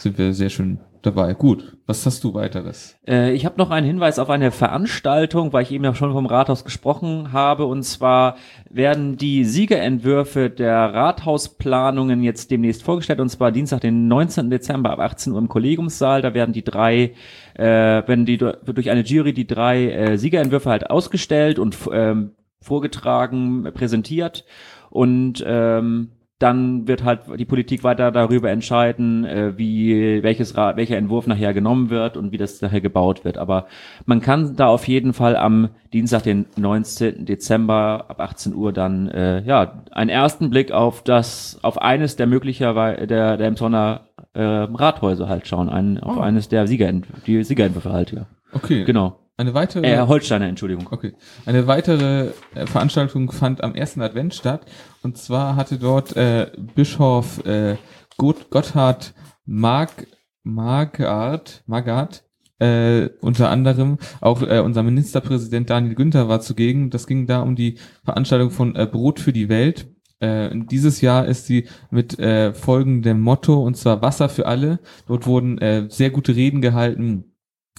Sind 0.03 0.17
wir 0.17 0.33
sehr 0.33 0.49
schön 0.49 0.79
dabei. 1.01 1.33
Gut, 1.33 1.77
was 1.85 2.05
hast 2.05 2.25
du 2.25 2.33
weiteres? 2.33 2.99
Äh, 3.07 3.31
ich 3.31 3.45
habe 3.45 3.57
noch 3.57 3.69
einen 3.69 3.87
Hinweis 3.87 4.19
auf 4.19 4.29
eine 4.29 4.51
Veranstaltung, 4.51 5.53
weil 5.53 5.63
ich 5.63 5.71
eben 5.71 5.85
ja 5.85 5.95
schon 5.95 6.11
vom 6.11 6.25
Rathaus 6.25 6.65
gesprochen 6.65 7.31
habe. 7.31 7.63
Und 7.63 7.83
zwar 7.83 8.35
werden 8.69 9.15
die 9.15 9.45
Siegerentwürfe 9.45 10.49
der 10.49 10.93
Rathausplanungen 10.93 12.21
jetzt 12.21 12.51
demnächst 12.51 12.83
vorgestellt. 12.83 13.21
Und 13.21 13.29
zwar 13.29 13.53
Dienstag, 13.53 13.79
den 13.79 14.09
19. 14.09 14.49
Dezember 14.49 14.89
ab 14.89 14.99
18 14.99 15.31
Uhr 15.31 15.39
im 15.39 15.47
Kollegiumssaal. 15.47 16.21
Da 16.21 16.33
werden 16.33 16.51
die 16.51 16.65
drei, 16.65 17.13
äh, 17.53 17.63
werden 17.63 18.25
die 18.25 18.37
durch 18.37 18.91
eine 18.91 19.03
Jury 19.03 19.31
die 19.31 19.47
drei 19.47 19.89
äh, 19.89 20.17
Siegerentwürfe 20.17 20.69
halt 20.69 20.89
ausgestellt 20.89 21.59
und 21.59 21.77
ähm, 21.93 22.31
vorgetragen, 22.59 23.71
präsentiert 23.73 24.43
und 24.89 25.41
ähm, 25.47 26.09
dann 26.43 26.87
wird 26.87 27.03
halt 27.05 27.21
die 27.37 27.45
Politik 27.45 27.83
weiter 27.83 28.11
darüber 28.11 28.51
entscheiden, 28.51 29.23
äh, 29.23 29.57
wie 29.57 30.21
welches 30.23 30.55
welcher 30.55 30.97
Entwurf 30.97 31.25
nachher 31.25 31.53
genommen 31.53 31.89
wird 31.89 32.17
und 32.17 32.31
wie 32.31 32.37
das 32.37 32.61
nachher 32.61 32.81
gebaut 32.81 33.23
wird. 33.23 33.37
Aber 33.37 33.67
man 34.05 34.19
kann 34.19 34.55
da 34.55 34.67
auf 34.67 34.87
jeden 34.87 35.13
Fall 35.13 35.37
am 35.37 35.69
Dienstag, 35.93 36.23
den 36.23 36.45
19. 36.57 37.25
Dezember 37.25 38.05
ab 38.09 38.19
18 38.19 38.53
Uhr 38.53 38.73
dann 38.73 39.07
äh, 39.07 39.41
ja 39.43 39.83
einen 39.91 40.09
ersten 40.09 40.49
Blick 40.49 40.71
auf 40.71 41.01
das 41.03 41.59
auf 41.61 41.81
eines 41.81 42.17
der 42.17 42.27
möglicherweise 42.27 43.07
der 43.07 43.37
der 43.37 43.47
Emsonner 43.47 44.01
äh, 44.33 44.41
Rathäuser 44.41 45.29
halt 45.29 45.47
schauen, 45.47 45.69
ein, 45.69 45.99
auf 45.99 46.17
Oh. 46.17 46.19
eines 46.19 46.49
der 46.49 46.67
Sieger 46.67 46.91
die 47.25 47.43
Siegerentwürfe 47.43 47.91
halt 47.93 48.11
ja. 48.11 48.25
Okay. 48.51 48.83
Genau. 48.83 49.22
Eine 49.35 49.53
weitere. 49.53 49.87
Äh, 49.87 50.07
Holsteiner, 50.07 50.47
Entschuldigung. 50.47 50.87
Okay. 50.91 51.13
Eine 51.45 51.65
weitere 51.65 52.31
äh, 52.53 52.67
Veranstaltung 52.67 53.31
fand 53.31 53.63
am 53.63 53.73
ersten 53.73 54.01
Advent 54.01 54.35
statt. 54.35 54.65
Und 55.01 55.17
zwar 55.17 55.55
hatte 55.55 55.77
dort 55.77 56.15
äh, 56.15 56.51
Bischof 56.75 57.43
äh, 57.45 57.77
Gott, 58.17 58.49
Gotthard 58.51 59.13
Mark, 59.45 60.07
Margard, 60.43 61.63
Margard 61.65 62.23
äh, 62.59 63.09
unter 63.21 63.49
anderem 63.49 63.97
auch 64.21 64.41
äh, 64.41 64.59
unser 64.59 64.83
Ministerpräsident 64.83 65.69
Daniel 65.69 65.95
Günther 65.95 66.29
war 66.29 66.39
zugegen. 66.39 66.89
Das 66.89 67.07
ging 67.07 67.25
da 67.27 67.41
um 67.41 67.55
die 67.55 67.79
Veranstaltung 68.05 68.51
von 68.51 68.75
äh, 68.75 68.85
Brot 68.85 69.19
für 69.19 69.33
die 69.33 69.49
Welt. 69.49 69.87
Äh, 70.19 70.51
dieses 70.53 71.01
Jahr 71.01 71.25
ist 71.25 71.47
sie 71.47 71.67
mit 71.89 72.19
äh, 72.19 72.53
folgendem 72.53 73.19
Motto, 73.19 73.61
und 73.63 73.75
zwar 73.75 74.01
Wasser 74.01 74.29
für 74.29 74.45
alle. 74.45 74.79
Dort 75.07 75.25
wurden 75.25 75.57
äh, 75.57 75.87
sehr 75.89 76.11
gute 76.11 76.35
Reden 76.35 76.61
gehalten 76.61 77.32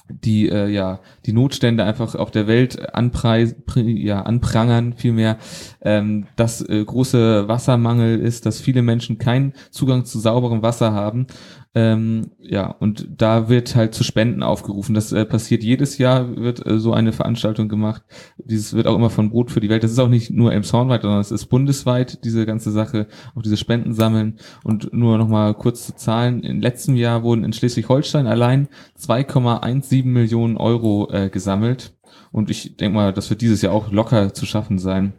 die 0.08 0.49
äh, 0.49 0.68
ja 0.68 1.00
die 1.25 1.32
Notstände 1.32 1.84
einfach 1.84 2.14
auf 2.14 2.30
der 2.30 2.46
Welt 2.46 2.94
anpreis, 2.94 3.54
ja, 3.76 4.23
anprangern 4.23 4.94
vielmehr, 4.94 5.38
ähm, 5.80 6.26
dass 6.37 6.61
äh, 6.68 6.84
große 6.84 7.49
Wassermangel 7.49 8.20
ist, 8.20 8.46
dass 8.46 8.61
viele 8.61 8.82
Menschen 8.82 9.18
keinen 9.18 9.54
Zugang 9.70 10.04
zu 10.04 10.18
sauberem 10.18 10.62
Wasser 10.62 10.92
haben. 10.92 11.26
Ähm, 11.76 12.30
ja, 12.38 12.70
und 12.70 13.08
da 13.16 13.48
wird 13.48 13.74
halt 13.74 13.94
zu 13.94 14.04
Spenden 14.04 14.44
aufgerufen. 14.44 14.94
Das 14.94 15.10
äh, 15.10 15.24
passiert 15.24 15.64
jedes 15.64 15.98
Jahr, 15.98 16.36
wird 16.36 16.64
äh, 16.64 16.78
so 16.78 16.92
eine 16.92 17.12
Veranstaltung 17.12 17.68
gemacht. 17.68 18.02
Dieses 18.38 18.74
wird 18.74 18.86
auch 18.86 18.94
immer 18.94 19.10
von 19.10 19.30
Brot 19.30 19.50
für 19.50 19.58
die 19.58 19.68
Welt. 19.68 19.82
Das 19.82 19.90
ist 19.90 19.98
auch 19.98 20.08
nicht 20.08 20.30
nur 20.30 20.52
Elmshornweit, 20.52 21.02
sondern 21.02 21.20
es 21.20 21.32
ist 21.32 21.46
bundesweit, 21.46 22.24
diese 22.24 22.46
ganze 22.46 22.70
Sache, 22.70 23.08
auch 23.34 23.42
diese 23.42 23.56
Spenden 23.56 23.92
sammeln. 23.92 24.38
Und 24.62 24.92
nur 24.92 25.18
noch 25.18 25.26
mal 25.26 25.52
kurz 25.54 25.86
zu 25.86 25.96
Zahlen. 25.96 26.44
Im 26.44 26.60
letzten 26.60 26.94
Jahr 26.94 27.24
wurden 27.24 27.42
in 27.42 27.52
Schleswig-Holstein 27.52 28.28
allein 28.28 28.68
2,17 29.00 30.04
Millionen 30.04 30.56
Euro 30.56 31.10
äh, 31.10 31.28
gesammelt. 31.28 31.96
Und 32.30 32.50
ich 32.50 32.76
denke 32.76 32.94
mal, 32.94 33.12
das 33.12 33.30
wird 33.30 33.40
dieses 33.40 33.62
Jahr 33.62 33.72
auch 33.72 33.90
locker 33.90 34.32
zu 34.32 34.46
schaffen 34.46 34.78
sein. 34.78 35.14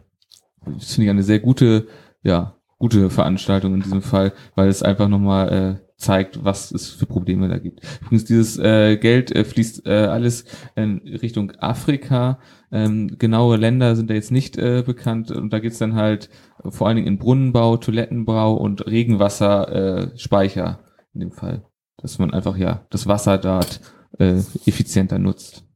Das 0.64 0.94
finde 0.94 1.04
ich 1.04 1.10
eine 1.10 1.22
sehr 1.22 1.38
gute, 1.38 1.86
ja, 2.22 2.56
gute 2.78 3.10
Veranstaltung 3.10 3.74
in 3.74 3.82
diesem 3.82 4.02
Fall, 4.02 4.32
weil 4.54 4.68
es 4.68 4.82
einfach 4.82 5.08
nochmal 5.08 5.80
äh, 5.82 5.85
zeigt, 5.96 6.44
was 6.44 6.70
es 6.72 6.90
für 6.90 7.06
Probleme 7.06 7.48
da 7.48 7.58
gibt. 7.58 7.80
Übrigens, 8.02 8.24
dieses 8.24 8.58
äh, 8.58 8.96
Geld 8.96 9.34
äh, 9.34 9.44
fließt 9.44 9.86
äh, 9.86 9.90
alles 9.90 10.44
in 10.74 10.98
Richtung 10.98 11.52
Afrika. 11.52 12.38
Ähm, 12.70 13.16
genaue 13.18 13.56
Länder 13.56 13.96
sind 13.96 14.10
da 14.10 14.14
jetzt 14.14 14.32
nicht 14.32 14.58
äh, 14.58 14.82
bekannt 14.84 15.30
und 15.30 15.52
da 15.52 15.58
geht's 15.58 15.78
dann 15.78 15.94
halt 15.94 16.28
vor 16.68 16.86
allen 16.86 16.96
Dingen 16.96 17.08
in 17.08 17.18
Brunnenbau, 17.18 17.76
Toilettenbau 17.78 18.54
und 18.54 18.86
Regenwasserspeicher 18.86 20.78
äh, 20.80 21.14
in 21.14 21.20
dem 21.20 21.32
Fall. 21.32 21.64
Dass 21.98 22.18
man 22.18 22.34
einfach 22.34 22.56
ja 22.56 22.84
das 22.90 23.06
Wasser 23.06 23.38
dort 23.38 23.80
äh, 24.18 24.34
effizienter 24.66 25.18
nutzt. 25.18 25.66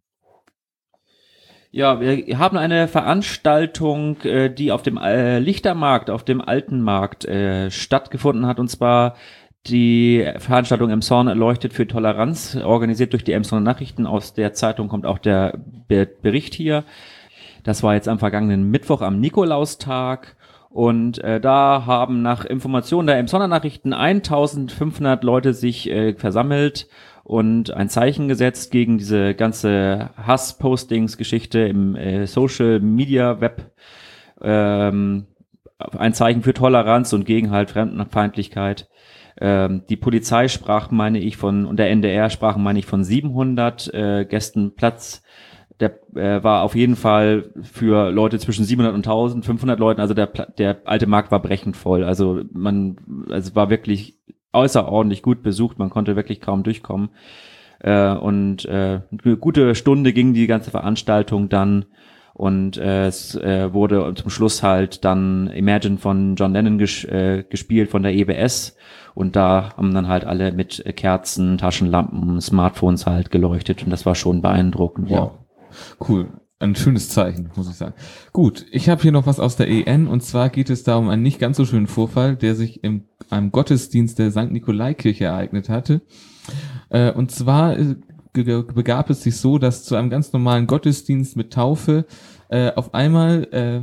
Ja, 1.72 2.00
wir 2.00 2.38
haben 2.38 2.56
eine 2.56 2.88
Veranstaltung, 2.88 4.20
äh, 4.22 4.52
die 4.52 4.72
auf 4.72 4.82
dem 4.82 4.96
äh, 4.96 5.38
Lichtermarkt, 5.38 6.10
auf 6.10 6.24
dem 6.24 6.40
alten 6.40 6.80
Markt 6.80 7.24
äh, 7.26 7.70
stattgefunden 7.70 8.44
hat, 8.46 8.58
und 8.58 8.68
zwar 8.68 9.14
die 9.66 10.26
Veranstaltung 10.38 10.90
Emshorn 10.90 11.28
erleuchtet 11.28 11.72
für 11.72 11.86
Toleranz, 11.86 12.56
organisiert 12.56 13.12
durch 13.12 13.24
die 13.24 13.32
Emshorner 13.32 13.64
Nachrichten. 13.64 14.06
Aus 14.06 14.32
der 14.32 14.54
Zeitung 14.54 14.88
kommt 14.88 15.06
auch 15.06 15.18
der 15.18 15.58
Be 15.86 16.06
Bericht 16.06 16.54
hier. 16.54 16.84
Das 17.62 17.82
war 17.82 17.94
jetzt 17.94 18.08
am 18.08 18.18
vergangenen 18.18 18.70
Mittwoch 18.70 19.02
am 19.02 19.20
Nikolaustag. 19.20 20.36
Und 20.70 21.18
äh, 21.24 21.40
da 21.40 21.84
haben 21.84 22.22
nach 22.22 22.44
Informationen 22.44 23.08
der 23.08 23.18
Emsonner 23.18 23.48
Nachrichten 23.48 23.92
1500 23.92 25.24
Leute 25.24 25.52
sich 25.52 25.90
äh, 25.90 26.14
versammelt 26.14 26.88
und 27.24 27.72
ein 27.72 27.88
Zeichen 27.88 28.28
gesetzt 28.28 28.70
gegen 28.70 28.96
diese 28.96 29.34
ganze 29.34 30.10
Hass-Postings-Geschichte 30.16 31.60
im 31.60 31.96
äh, 31.96 32.26
Social 32.26 32.78
Media 32.78 33.40
Web. 33.40 33.72
Ähm, 34.40 35.26
ein 35.78 36.14
Zeichen 36.14 36.42
für 36.42 36.54
Toleranz 36.54 37.12
und 37.12 37.24
gegen 37.24 37.50
halt 37.50 37.70
Fremdenfeindlichkeit. 37.70 38.88
Ähm, 39.38 39.82
die 39.88 39.96
Polizei 39.96 40.48
sprach, 40.48 40.90
meine 40.90 41.18
ich, 41.18 41.36
von, 41.36 41.66
und 41.66 41.78
der 41.78 41.90
NDR 41.90 42.30
sprach, 42.30 42.56
meine 42.56 42.78
ich, 42.78 42.86
von 42.86 43.04
700 43.04 43.94
äh, 43.94 44.24
Gästen 44.24 44.74
Platz. 44.74 45.22
Der 45.78 45.98
äh, 46.14 46.42
war 46.42 46.62
auf 46.62 46.74
jeden 46.74 46.96
Fall 46.96 47.50
für 47.62 48.10
Leute 48.10 48.38
zwischen 48.38 48.64
700 48.64 48.94
und 48.94 49.06
1500 49.06 49.78
Leuten, 49.78 50.00
also 50.00 50.12
der, 50.12 50.26
der 50.26 50.82
alte 50.84 51.06
Markt 51.06 51.30
war 51.30 51.40
brechend 51.40 51.76
voll. 51.76 52.04
Also 52.04 52.42
man, 52.52 52.96
also 53.30 53.54
war 53.54 53.70
wirklich 53.70 54.18
außerordentlich 54.52 55.22
gut 55.22 55.42
besucht, 55.42 55.78
man 55.78 55.90
konnte 55.90 56.16
wirklich 56.16 56.40
kaum 56.40 56.62
durchkommen. 56.62 57.10
Äh, 57.78 58.12
und 58.12 58.66
äh, 58.66 59.00
eine 59.24 59.36
gute 59.36 59.74
Stunde 59.74 60.12
ging 60.12 60.34
die 60.34 60.46
ganze 60.46 60.70
Veranstaltung 60.70 61.48
dann 61.48 61.86
und 62.40 62.78
äh, 62.78 63.06
es 63.06 63.34
äh, 63.34 63.74
wurde 63.74 64.14
zum 64.14 64.30
Schluss 64.30 64.62
halt 64.62 65.04
dann 65.04 65.48
Imagine 65.48 65.98
von 65.98 66.36
John 66.36 66.54
Lennon 66.54 66.78
ges 66.78 67.04
äh, 67.04 67.44
gespielt 67.46 67.90
von 67.90 68.02
der 68.02 68.14
EBS 68.14 68.76
und 69.14 69.36
da 69.36 69.74
haben 69.76 69.92
dann 69.92 70.08
halt 70.08 70.24
alle 70.24 70.50
mit 70.50 70.82
Kerzen, 70.96 71.58
Taschenlampen, 71.58 72.40
Smartphones 72.40 73.04
halt 73.04 73.30
geleuchtet 73.30 73.84
und 73.84 73.90
das 73.90 74.06
war 74.06 74.14
schon 74.14 74.40
beeindruckend. 74.40 75.10
Ja. 75.10 75.18
Wow. 75.18 75.32
Cool. 76.08 76.28
Ein 76.58 76.74
schönes 76.76 77.10
Zeichen, 77.10 77.50
muss 77.56 77.68
ich 77.68 77.76
sagen. 77.76 77.92
Gut, 78.32 78.64
ich 78.70 78.88
habe 78.88 79.02
hier 79.02 79.12
noch 79.12 79.26
was 79.26 79.38
aus 79.38 79.56
der 79.56 79.68
EN 79.68 80.08
und 80.08 80.22
zwar 80.22 80.48
geht 80.48 80.70
es 80.70 80.82
da 80.82 80.96
um 80.96 81.10
einen 81.10 81.22
nicht 81.22 81.40
ganz 81.40 81.58
so 81.58 81.66
schönen 81.66 81.88
Vorfall, 81.88 82.36
der 82.36 82.54
sich 82.54 82.82
in 82.82 83.04
einem 83.28 83.52
Gottesdienst 83.52 84.18
der 84.18 84.30
St. 84.30 84.50
Nikolaikirche 84.50 85.26
ereignet 85.26 85.68
hatte. 85.68 86.00
Äh, 86.88 87.12
und 87.12 87.30
zwar 87.30 87.78
äh, 87.78 87.96
begab 88.32 89.10
es 89.10 89.22
sich 89.22 89.36
so, 89.36 89.58
dass 89.58 89.84
zu 89.84 89.96
einem 89.96 90.10
ganz 90.10 90.32
normalen 90.32 90.66
Gottesdienst 90.66 91.36
mit 91.36 91.52
Taufe 91.52 92.06
äh, 92.48 92.72
auf 92.74 92.94
einmal 92.94 93.44
äh, 93.52 93.80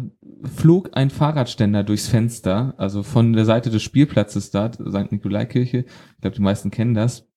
flog 0.47 0.89
ein 0.93 1.09
Fahrradständer 1.09 1.83
durchs 1.83 2.07
Fenster, 2.07 2.73
also 2.77 3.03
von 3.03 3.33
der 3.33 3.45
Seite 3.45 3.69
des 3.69 3.81
Spielplatzes 3.83 4.51
da, 4.51 4.71
St. 4.73 5.11
Nikolaikirche. 5.11 5.85
Ich 5.87 6.21
glaube, 6.21 6.35
die 6.35 6.41
meisten 6.41 6.69
kennen 6.69 6.93
das. 6.93 7.27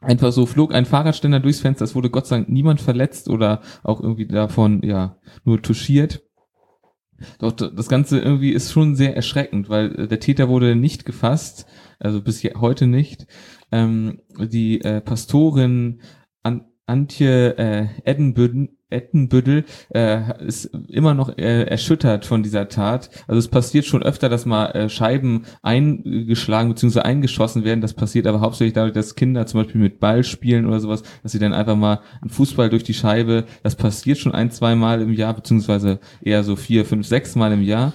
Einfach 0.00 0.32
so 0.32 0.44
flog 0.46 0.74
ein 0.74 0.84
Fahrradständer 0.84 1.40
durchs 1.40 1.60
Fenster. 1.60 1.84
Es 1.84 1.94
wurde 1.94 2.10
Gott 2.10 2.26
sei 2.26 2.36
Dank 2.36 2.48
niemand 2.48 2.80
verletzt 2.80 3.30
oder 3.30 3.62
auch 3.82 4.00
irgendwie 4.00 4.26
davon, 4.26 4.82
ja, 4.82 5.16
nur 5.44 5.62
touchiert. 5.62 6.22
Doch 7.38 7.52
das 7.52 7.88
Ganze 7.88 8.18
irgendwie 8.18 8.50
ist 8.50 8.72
schon 8.72 8.96
sehr 8.96 9.16
erschreckend, 9.16 9.68
weil 9.68 9.94
äh, 9.94 10.08
der 10.08 10.20
Täter 10.20 10.48
wurde 10.48 10.74
nicht 10.74 11.04
gefasst, 11.04 11.66
also 11.98 12.20
bis 12.20 12.42
heute 12.42 12.86
nicht. 12.86 13.26
Ähm, 13.70 14.20
die 14.38 14.80
äh, 14.80 15.00
Pastorin 15.00 16.00
Antje 16.86 17.56
äh, 17.56 17.86
Eddenbüdden, 18.04 18.68
Ettenbüttel 18.90 19.64
äh, 19.94 20.44
ist 20.46 20.66
immer 20.88 21.14
noch 21.14 21.36
äh, 21.36 21.64
erschüttert 21.64 22.24
von 22.24 22.42
dieser 22.42 22.68
Tat. 22.68 23.10
Also 23.26 23.38
es 23.38 23.48
passiert 23.48 23.84
schon 23.84 24.02
öfter, 24.02 24.28
dass 24.28 24.46
mal 24.46 24.66
äh, 24.66 24.88
Scheiben 24.88 25.44
eingeschlagen 25.62 26.68
bzw. 26.68 27.00
eingeschossen 27.00 27.64
werden. 27.64 27.80
Das 27.80 27.94
passiert 27.94 28.26
aber 28.26 28.40
hauptsächlich 28.40 28.74
dadurch, 28.74 28.94
dass 28.94 29.14
Kinder 29.14 29.46
zum 29.46 29.62
Beispiel 29.62 29.80
mit 29.80 30.00
Ball 30.00 30.24
spielen 30.24 30.66
oder 30.66 30.80
sowas, 30.80 31.02
dass 31.22 31.32
sie 31.32 31.38
dann 31.38 31.52
einfach 31.52 31.76
mal 31.76 32.00
einen 32.20 32.30
Fußball 32.30 32.70
durch 32.70 32.84
die 32.84 32.94
Scheibe, 32.94 33.44
das 33.62 33.74
passiert 33.74 34.18
schon 34.18 34.32
ein, 34.32 34.50
zwei 34.50 34.74
Mal 34.74 35.02
im 35.02 35.12
Jahr, 35.12 35.34
beziehungsweise 35.34 35.98
eher 36.22 36.44
so 36.44 36.56
vier, 36.56 36.84
fünf, 36.84 37.06
sechs 37.06 37.34
Mal 37.34 37.52
im 37.52 37.62
Jahr. 37.62 37.92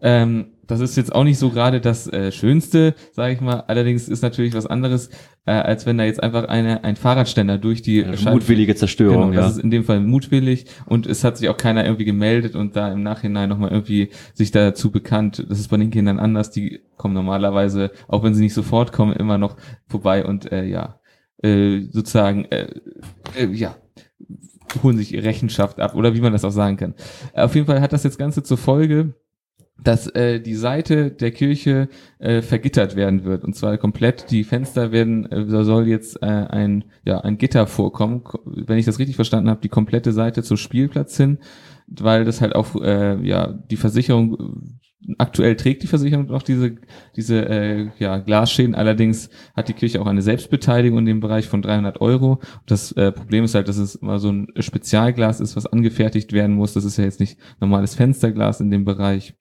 Ähm, 0.00 0.46
das 0.66 0.80
ist 0.80 0.96
jetzt 0.96 1.14
auch 1.14 1.24
nicht 1.24 1.38
so 1.38 1.50
gerade 1.50 1.80
das 1.80 2.06
äh, 2.06 2.30
Schönste, 2.32 2.94
sage 3.12 3.34
ich 3.34 3.40
mal. 3.40 3.64
Allerdings 3.66 4.08
ist 4.08 4.22
natürlich 4.22 4.54
was 4.54 4.66
anderes, 4.66 5.10
äh, 5.44 5.52
als 5.52 5.86
wenn 5.86 5.98
da 5.98 6.04
jetzt 6.04 6.22
einfach 6.22 6.44
eine, 6.44 6.84
ein 6.84 6.96
Fahrradständer 6.96 7.58
durch 7.58 7.82
die 7.82 8.04
Scheibe- 8.16 8.32
Mutwillige 8.32 8.74
Zerstörung, 8.74 9.30
Genau, 9.30 9.34
ja. 9.34 9.40
das 9.40 9.56
ist 9.56 9.64
in 9.64 9.70
dem 9.70 9.84
Fall 9.84 10.00
mutwillig 10.00 10.66
und 10.86 11.06
es 11.06 11.24
hat 11.24 11.36
sich 11.36 11.48
auch 11.48 11.56
keiner 11.56 11.84
irgendwie 11.84 12.04
gemeldet 12.04 12.54
und 12.54 12.76
da 12.76 12.92
im 12.92 13.02
Nachhinein 13.02 13.48
nochmal 13.48 13.70
irgendwie 13.70 14.10
sich 14.34 14.50
dazu 14.52 14.90
bekannt. 14.92 15.44
Das 15.48 15.58
ist 15.58 15.68
bei 15.68 15.76
den 15.76 15.90
Kindern 15.90 16.18
anders, 16.18 16.50
die 16.50 16.80
kommen 16.96 17.14
normalerweise, 17.14 17.90
auch 18.08 18.22
wenn 18.22 18.34
sie 18.34 18.42
nicht 18.44 18.54
sofort 18.54 18.92
kommen, 18.92 19.12
immer 19.14 19.38
noch 19.38 19.56
vorbei 19.88 20.24
und 20.24 20.52
äh, 20.52 20.64
ja, 20.64 21.00
äh, 21.42 21.80
sozusagen, 21.90 22.44
äh, 22.46 22.68
äh, 23.36 23.46
ja, 23.52 23.74
holen 24.82 24.96
sich 24.96 25.12
Rechenschaft 25.14 25.80
ab 25.80 25.94
oder 25.94 26.14
wie 26.14 26.20
man 26.20 26.32
das 26.32 26.44
auch 26.44 26.50
sagen 26.50 26.76
kann. 26.76 26.94
Auf 27.34 27.54
jeden 27.54 27.66
Fall 27.66 27.80
hat 27.80 27.92
das 27.92 28.04
jetzt 28.04 28.18
Ganze 28.18 28.42
zur 28.42 28.56
Folge, 28.56 29.14
dass 29.82 30.06
äh, 30.08 30.40
die 30.40 30.54
Seite 30.54 31.10
der 31.10 31.30
Kirche 31.32 31.88
äh, 32.18 32.42
vergittert 32.42 32.96
werden 32.96 33.24
wird 33.24 33.44
und 33.44 33.54
zwar 33.56 33.76
komplett 33.78 34.30
die 34.30 34.44
Fenster 34.44 34.92
werden 34.92 35.30
äh, 35.30 35.46
da 35.46 35.64
soll 35.64 35.88
jetzt 35.88 36.22
äh, 36.22 36.26
ein 36.26 36.84
ja 37.04 37.20
ein 37.20 37.38
Gitter 37.38 37.66
vorkommen 37.66 38.24
ko- 38.24 38.40
wenn 38.44 38.78
ich 38.78 38.86
das 38.86 38.98
richtig 38.98 39.16
verstanden 39.16 39.50
habe 39.50 39.60
die 39.60 39.68
komplette 39.68 40.12
Seite 40.12 40.42
zum 40.42 40.56
Spielplatz 40.56 41.16
hin 41.16 41.38
weil 41.88 42.24
das 42.24 42.40
halt 42.40 42.54
auch 42.54 42.76
äh, 42.80 43.20
ja 43.26 43.48
die 43.70 43.76
Versicherung 43.76 44.78
aktuell 45.18 45.56
trägt 45.56 45.82
die 45.82 45.86
Versicherung 45.88 46.26
noch 46.26 46.42
diese, 46.42 46.76
diese 47.16 47.48
äh, 47.48 47.88
ja, 47.98 48.18
Glasschäden. 48.18 48.74
Allerdings 48.74 49.30
hat 49.54 49.68
die 49.68 49.72
Kirche 49.72 50.00
auch 50.00 50.06
eine 50.06 50.22
Selbstbeteiligung 50.22 51.00
in 51.00 51.06
dem 51.06 51.20
Bereich 51.20 51.48
von 51.48 51.62
300 51.62 52.00
Euro. 52.00 52.40
Das 52.66 52.92
äh, 52.92 53.10
Problem 53.12 53.44
ist 53.44 53.54
halt, 53.54 53.68
dass 53.68 53.78
es 53.78 53.96
immer 53.96 54.18
so 54.18 54.30
ein 54.30 54.46
Spezialglas 54.58 55.40
ist, 55.40 55.56
was 55.56 55.66
angefertigt 55.66 56.32
werden 56.32 56.54
muss. 56.54 56.74
Das 56.74 56.84
ist 56.84 56.98
ja 56.98 57.04
jetzt 57.04 57.20
nicht 57.20 57.36
normales 57.60 57.94
Fensterglas 57.94 58.60
in 58.60 58.70
dem 58.70 58.84
Bereich. 58.84 59.34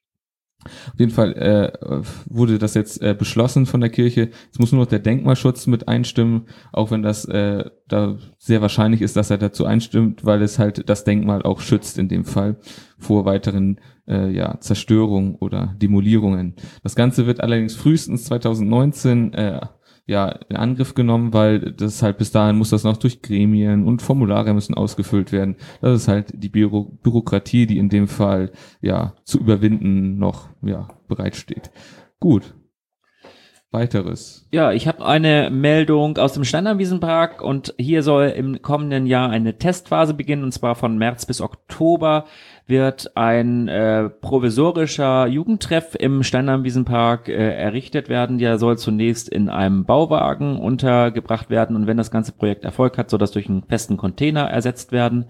Auf 0.65 0.99
jeden 0.99 1.11
Fall 1.11 1.33
äh, 1.33 2.01
wurde 2.29 2.59
das 2.59 2.73
jetzt 2.73 3.01
äh, 3.01 3.15
beschlossen 3.17 3.65
von 3.65 3.81
der 3.81 3.89
Kirche. 3.89 4.29
Es 4.51 4.59
muss 4.59 4.71
nur 4.71 4.81
noch 4.81 4.89
der 4.89 4.99
Denkmalschutz 4.99 5.67
mit 5.67 5.87
einstimmen, 5.87 6.47
auch 6.71 6.91
wenn 6.91 7.01
das 7.01 7.25
äh, 7.25 7.65
da 7.87 8.17
sehr 8.37 8.61
wahrscheinlich 8.61 9.01
ist, 9.01 9.15
dass 9.15 9.29
er 9.29 9.37
dazu 9.37 9.65
einstimmt, 9.65 10.25
weil 10.25 10.41
es 10.41 10.59
halt 10.59 10.87
das 10.89 11.03
Denkmal 11.03 11.41
auch 11.41 11.61
schützt 11.61 11.97
in 11.97 12.09
dem 12.09 12.25
Fall 12.25 12.57
vor 12.97 13.25
weiteren 13.25 13.79
äh, 14.07 14.29
ja, 14.29 14.59
Zerstörungen 14.59 15.35
oder 15.35 15.75
Demolierungen. 15.81 16.55
Das 16.83 16.95
Ganze 16.95 17.25
wird 17.25 17.41
allerdings 17.41 17.75
frühestens 17.75 18.25
2019 18.25 19.33
äh, 19.33 19.61
ja 20.11 20.27
in 20.49 20.57
Angriff 20.57 20.93
genommen, 20.93 21.33
weil 21.33 21.71
das 21.71 22.03
halt 22.03 22.17
bis 22.17 22.31
dahin 22.31 22.57
muss 22.57 22.69
das 22.69 22.83
noch 22.83 22.97
durch 22.97 23.21
Gremien 23.21 23.85
und 23.85 24.01
Formulare 24.01 24.53
müssen 24.53 24.75
ausgefüllt 24.75 25.31
werden. 25.31 25.55
Das 25.81 26.01
ist 26.01 26.07
halt 26.07 26.33
die 26.35 26.49
Büro 26.49 26.97
Bürokratie, 27.01 27.65
die 27.65 27.77
in 27.77 27.89
dem 27.89 28.07
Fall 28.07 28.51
ja 28.81 29.15
zu 29.23 29.39
überwinden 29.39 30.19
noch 30.19 30.49
ja 30.61 30.89
bereitsteht. 31.07 31.71
Gut. 32.19 32.53
Weiteres. 33.73 34.49
Ja, 34.51 34.73
ich 34.73 34.85
habe 34.85 35.05
eine 35.05 35.49
Meldung 35.49 36.17
aus 36.17 36.33
dem 36.33 36.43
Steinernwiesenpark 36.43 37.41
und 37.41 37.73
hier 37.77 38.03
soll 38.03 38.25
im 38.25 38.61
kommenden 38.61 39.05
Jahr 39.05 39.29
eine 39.29 39.57
Testphase 39.57 40.13
beginnen 40.13 40.43
und 40.43 40.51
zwar 40.51 40.75
von 40.75 40.97
März 40.97 41.25
bis 41.25 41.39
Oktober 41.39 42.25
wird 42.71 43.15
ein 43.15 43.67
äh, 43.67 44.09
provisorischer 44.09 45.27
Jugendtreff 45.27 45.93
im 45.93 46.23
Steinheimwiesenpark 46.23 47.29
äh, 47.29 47.33
errichtet 47.33 48.09
werden. 48.09 48.39
Der 48.39 48.57
soll 48.57 48.79
zunächst 48.79 49.29
in 49.29 49.49
einem 49.49 49.85
Bauwagen 49.85 50.57
untergebracht 50.57 51.51
werden 51.51 51.75
und 51.75 51.85
wenn 51.85 51.97
das 51.97 52.09
ganze 52.09 52.31
Projekt 52.31 52.65
Erfolg 52.65 52.97
hat, 52.97 53.11
soll 53.11 53.19
das 53.19 53.29
durch 53.29 53.47
einen 53.47 53.61
festen 53.61 53.97
Container 53.97 54.49
ersetzt 54.49 54.91
werden. 54.91 55.25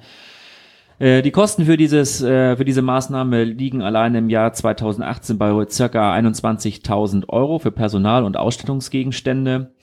Äh, 1.00 1.21
die 1.24 1.31
Kosten 1.31 1.65
für 1.65 1.75
dieses 1.75 2.21
äh, 2.21 2.55
für 2.55 2.63
diese 2.63 2.83
Maßnahme 2.83 3.43
liegen 3.43 3.81
allein 3.81 4.15
im 4.15 4.29
Jahr 4.29 4.53
2018 4.53 5.38
bei 5.38 5.51
circa 5.67 6.13
21.000 6.13 7.27
Euro 7.27 7.60
für 7.60 7.71
Personal 7.71 8.24
und 8.24 8.38
Ausstattungsgegenstände. 8.38 9.74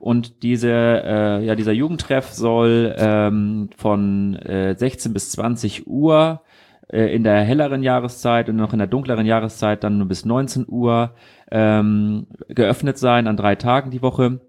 Und 0.00 0.42
diese, 0.42 0.68
äh, 0.70 1.46
ja, 1.46 1.54
dieser 1.54 1.72
Jugendtreff 1.72 2.30
soll 2.32 2.94
ähm, 2.98 3.70
von 3.74 4.36
äh, 4.36 4.74
16 4.76 5.14
bis 5.14 5.30
20 5.30 5.86
Uhr 5.86 6.42
äh, 6.88 7.14
in 7.14 7.24
der 7.24 7.42
helleren 7.42 7.82
Jahreszeit 7.82 8.48
und 8.48 8.56
noch 8.56 8.72
in 8.72 8.78
der 8.78 8.88
dunkleren 8.88 9.26
Jahreszeit 9.26 9.84
dann 9.84 9.98
nur 9.98 10.08
bis 10.08 10.24
19 10.24 10.66
Uhr 10.68 11.12
ähm, 11.50 12.26
geöffnet 12.48 12.98
sein 12.98 13.26
an 13.26 13.36
drei 13.36 13.54
Tagen 13.54 13.90
die 13.90 14.02
Woche. 14.02 14.40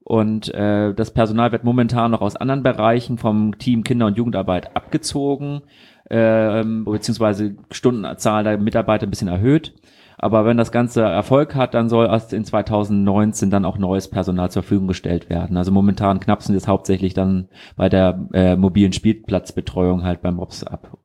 Und 0.00 0.52
äh, 0.54 0.94
das 0.94 1.12
Personal 1.12 1.52
wird 1.52 1.64
momentan 1.64 2.12
noch 2.12 2.22
aus 2.22 2.36
anderen 2.36 2.62
Bereichen 2.62 3.18
vom 3.18 3.58
Team 3.58 3.84
Kinder- 3.84 4.06
und 4.06 4.16
Jugendarbeit 4.16 4.74
abgezogen, 4.74 5.60
ähm, 6.08 6.86
beziehungsweise 6.86 7.56
Stundenzahl 7.70 8.42
der 8.42 8.56
Mitarbeiter 8.56 9.06
ein 9.06 9.10
bisschen 9.10 9.28
erhöht. 9.28 9.74
Aber 10.16 10.44
wenn 10.44 10.56
das 10.56 10.72
Ganze 10.72 11.02
Erfolg 11.02 11.54
hat, 11.54 11.74
dann 11.74 11.88
soll 11.88 12.06
erst 12.06 12.32
in 12.32 12.44
2019 12.44 13.50
dann 13.50 13.64
auch 13.64 13.78
neues 13.78 14.08
Personal 14.08 14.50
zur 14.50 14.62
Verfügung 14.62 14.88
gestellt 14.88 15.30
werden. 15.30 15.56
Also 15.56 15.70
momentan 15.70 16.20
knapsen 16.20 16.54
wir 16.54 16.58
es 16.58 16.66
hauptsächlich 16.66 17.14
dann 17.14 17.48
bei 17.76 17.88
der 17.88 18.28
äh, 18.32 18.56
mobilen 18.56 18.92
Spielplatzbetreuung 18.92 20.04
halt 20.04 20.22
beim 20.22 20.36
Mops 20.36 20.64
ab. 20.64 20.98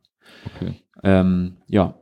Okay. 0.56 0.74
Ähm, 1.04 1.58
ja, 1.68 1.96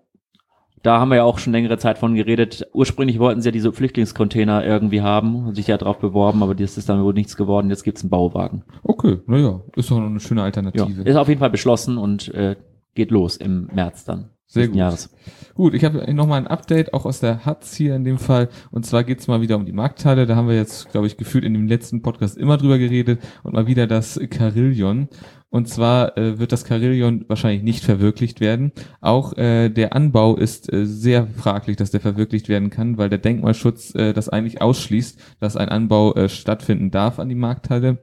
da 0.84 1.00
haben 1.00 1.10
wir 1.10 1.18
ja 1.18 1.24
auch 1.24 1.38
schon 1.38 1.54
längere 1.54 1.78
Zeit 1.78 1.98
von 1.98 2.16
geredet. 2.16 2.68
Ursprünglich 2.74 3.20
wollten 3.20 3.42
sie 3.42 3.50
ja 3.50 3.52
diese 3.52 3.72
Flüchtlingscontainer 3.72 4.66
irgendwie 4.66 5.02
haben 5.02 5.48
und 5.48 5.56
sich 5.56 5.68
ja 5.68 5.78
darauf 5.78 6.00
beworben, 6.00 6.42
aber 6.42 6.56
das 6.56 6.78
ist 6.78 6.90
dann 6.90 7.04
wohl 7.04 7.14
nichts 7.14 7.38
geworden. 7.38 7.70
Jetzt 7.70 7.84
gibt's 7.84 8.02
einen 8.02 8.10
Bauwagen. 8.10 8.64
Okay, 8.84 9.20
naja, 9.28 9.62
ist 9.76 9.92
doch 9.92 9.98
eine 9.98 10.20
schöne 10.20 10.42
Alternative. 10.42 11.02
Ja, 11.02 11.06
ist 11.06 11.16
auf 11.16 11.28
jeden 11.28 11.40
Fall 11.40 11.52
beschlossen 11.52 11.98
und 11.98 12.34
äh, 12.34 12.56
geht 12.96 13.12
los 13.12 13.38
im 13.38 13.70
März 13.74 14.06
dann. 14.06 14.32
Sehr 14.52 14.68
gut. 14.68 14.76
Jahres. 14.76 15.10
Gut, 15.56 15.74
ich 15.74 15.86
habe 15.86 16.14
noch 16.14 16.28
mal 16.28 16.36
ein 16.36 16.48
Update, 16.48 16.94
auch 16.94 17.06
aus 17.06 17.22
der 17.22 17.46
Hatz 17.46 17.74
hier 17.74 17.96
in 17.96 18.04
dem 18.04 18.18
Fall. 18.18 18.50
Und 18.70 18.86
zwar 18.86 19.06
geht's 19.06 19.28
mal 19.28 19.40
wieder 19.40 19.56
um 19.56 19.66
die 19.66 19.72
Marktteile. 19.72 20.26
Da 20.26 20.36
haben 20.36 20.50
wir 20.50 20.56
jetzt, 20.56 20.92
glaube 20.92 21.08
ich, 21.08 21.16
gefühlt 21.16 21.46
in 21.46 21.54
dem 21.54 21.68
letzten 21.68 22.02
Podcast 22.02 22.38
immer 22.38 22.58
drüber 22.58 22.78
geredet. 22.78 23.22
Und 23.44 23.54
mal 23.54 23.68
wieder 23.68 23.88
das 23.88 24.20
Carillion. 24.30 25.08
Und 25.50 25.70
zwar 25.70 26.18
äh, 26.18 26.38
wird 26.38 26.52
das 26.52 26.66
Carillion 26.66 27.24
wahrscheinlich 27.30 27.64
nicht 27.64 27.86
verwirklicht 27.86 28.42
werden. 28.42 28.74
Auch 29.00 29.38
äh, 29.38 29.70
der 29.70 29.96
Anbau 29.96 30.36
ist 30.36 30.72
äh, 30.72 30.86
sehr 30.86 31.28
fraglich, 31.28 31.78
dass 31.78 31.92
der 31.92 32.02
verwirklicht 32.02 32.50
werden 32.50 32.70
kann, 32.70 32.98
weil 32.98 33.10
der 33.10 33.20
Denkmalschutz 33.20 33.96
äh, 33.96 34.12
das 34.12 34.28
eigentlich 34.28 34.62
ausschließt, 34.62 35.18
dass 35.40 35.56
ein 35.56 35.70
Anbau 35.70 36.14
äh, 36.16 36.28
stattfinden 36.28 36.92
darf 36.92 37.20
an 37.20 37.30
die 37.30 37.36
Markthalle. 37.36 38.00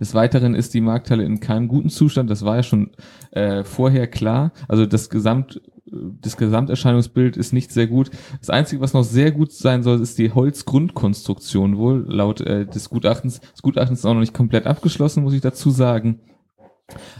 Des 0.00 0.14
Weiteren 0.14 0.54
ist 0.54 0.74
die 0.74 0.80
Markthalle 0.80 1.24
in 1.24 1.40
keinem 1.40 1.68
guten 1.68 1.90
Zustand. 1.90 2.30
Das 2.30 2.44
war 2.44 2.56
ja 2.56 2.62
schon 2.62 2.90
äh, 3.30 3.64
vorher 3.64 4.06
klar. 4.06 4.52
Also 4.68 4.86
das 4.86 5.10
Gesamt 5.10 5.60
das 5.92 6.36
Gesamterscheinungsbild 6.36 7.36
ist 7.36 7.52
nicht 7.52 7.70
sehr 7.70 7.86
gut. 7.86 8.10
Das 8.40 8.50
Einzige, 8.50 8.80
was 8.80 8.94
noch 8.94 9.04
sehr 9.04 9.30
gut 9.30 9.52
sein 9.52 9.82
soll, 9.82 10.00
ist 10.00 10.18
die 10.18 10.32
Holzgrundkonstruktion 10.32 11.76
wohl, 11.76 12.04
laut 12.08 12.40
äh, 12.40 12.66
des 12.66 12.88
Gutachtens. 12.88 13.40
Das 13.40 13.62
Gutachten 13.62 13.94
ist 13.94 14.06
auch 14.06 14.14
noch 14.14 14.20
nicht 14.20 14.34
komplett 14.34 14.66
abgeschlossen, 14.66 15.22
muss 15.22 15.34
ich 15.34 15.42
dazu 15.42 15.70
sagen. 15.70 16.20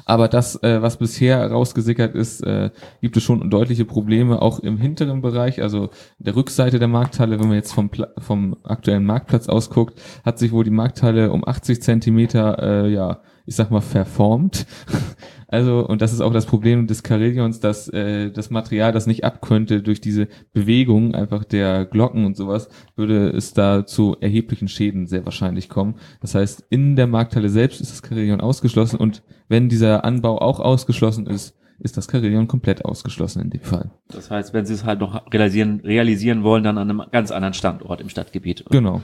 Aber 0.04 0.28
das, 0.28 0.62
äh, 0.62 0.82
was 0.82 0.96
bisher 0.96 1.50
rausgesickert 1.50 2.14
ist, 2.14 2.42
äh, 2.42 2.70
gibt 3.00 3.16
es 3.16 3.22
schon 3.22 3.50
deutliche 3.50 3.84
Probleme, 3.84 4.40
auch 4.42 4.60
im 4.60 4.78
hinteren 4.78 5.22
Bereich, 5.22 5.62
also 5.62 5.90
der 6.18 6.36
Rückseite 6.36 6.78
der 6.78 6.88
Markthalle, 6.88 7.38
wenn 7.40 7.48
man 7.48 7.56
jetzt 7.56 7.72
vom, 7.72 7.88
Pla 7.88 8.08
vom 8.18 8.56
aktuellen 8.64 9.04
Marktplatz 9.04 9.48
ausguckt, 9.48 10.00
hat 10.24 10.38
sich 10.38 10.52
wohl 10.52 10.64
die 10.64 10.70
Markthalle 10.70 11.32
um 11.32 11.46
80 11.46 11.82
Zentimeter, 11.82 12.84
äh, 12.84 12.92
ja, 12.92 13.20
ich 13.46 13.56
sag 13.56 13.70
mal, 13.70 13.80
verformt. 13.80 14.66
Also, 15.52 15.86
und 15.86 16.00
das 16.00 16.14
ist 16.14 16.22
auch 16.22 16.32
das 16.32 16.46
Problem 16.46 16.86
des 16.86 17.02
Carillions, 17.02 17.60
dass 17.60 17.86
äh, 17.88 18.30
das 18.30 18.48
Material 18.48 18.90
das 18.90 19.06
nicht 19.06 19.22
abkönnte 19.22 19.82
durch 19.82 20.00
diese 20.00 20.28
Bewegung 20.54 21.14
einfach 21.14 21.44
der 21.44 21.84
Glocken 21.84 22.24
und 22.24 22.38
sowas, 22.38 22.70
würde 22.96 23.28
es 23.28 23.52
da 23.52 23.84
zu 23.84 24.16
erheblichen 24.18 24.66
Schäden 24.66 25.06
sehr 25.06 25.26
wahrscheinlich 25.26 25.68
kommen. 25.68 25.96
Das 26.22 26.34
heißt, 26.34 26.64
in 26.70 26.96
der 26.96 27.06
Markthalle 27.06 27.50
selbst 27.50 27.82
ist 27.82 27.92
das 27.92 28.00
Carillion 28.00 28.40
ausgeschlossen 28.40 28.96
und 28.96 29.22
wenn 29.48 29.68
dieser 29.68 30.06
Anbau 30.06 30.40
auch 30.40 30.58
ausgeschlossen 30.58 31.26
ist, 31.26 31.54
ist 31.82 31.96
das 31.98 32.08
Carillion 32.08 32.48
komplett 32.48 32.84
ausgeschlossen 32.84 33.42
in 33.42 33.50
dem 33.50 33.60
Fall. 33.60 33.90
Das 34.08 34.30
heißt, 34.30 34.54
wenn 34.54 34.64
sie 34.64 34.74
es 34.74 34.84
halt 34.84 35.00
noch 35.00 35.30
realisieren, 35.32 35.80
realisieren 35.80 36.44
wollen, 36.44 36.64
dann 36.64 36.78
an 36.78 36.88
einem 36.88 37.02
ganz 37.10 37.30
anderen 37.30 37.54
Standort 37.54 38.00
im 38.00 38.08
Stadtgebiet. 38.08 38.64
Genau. 38.70 39.02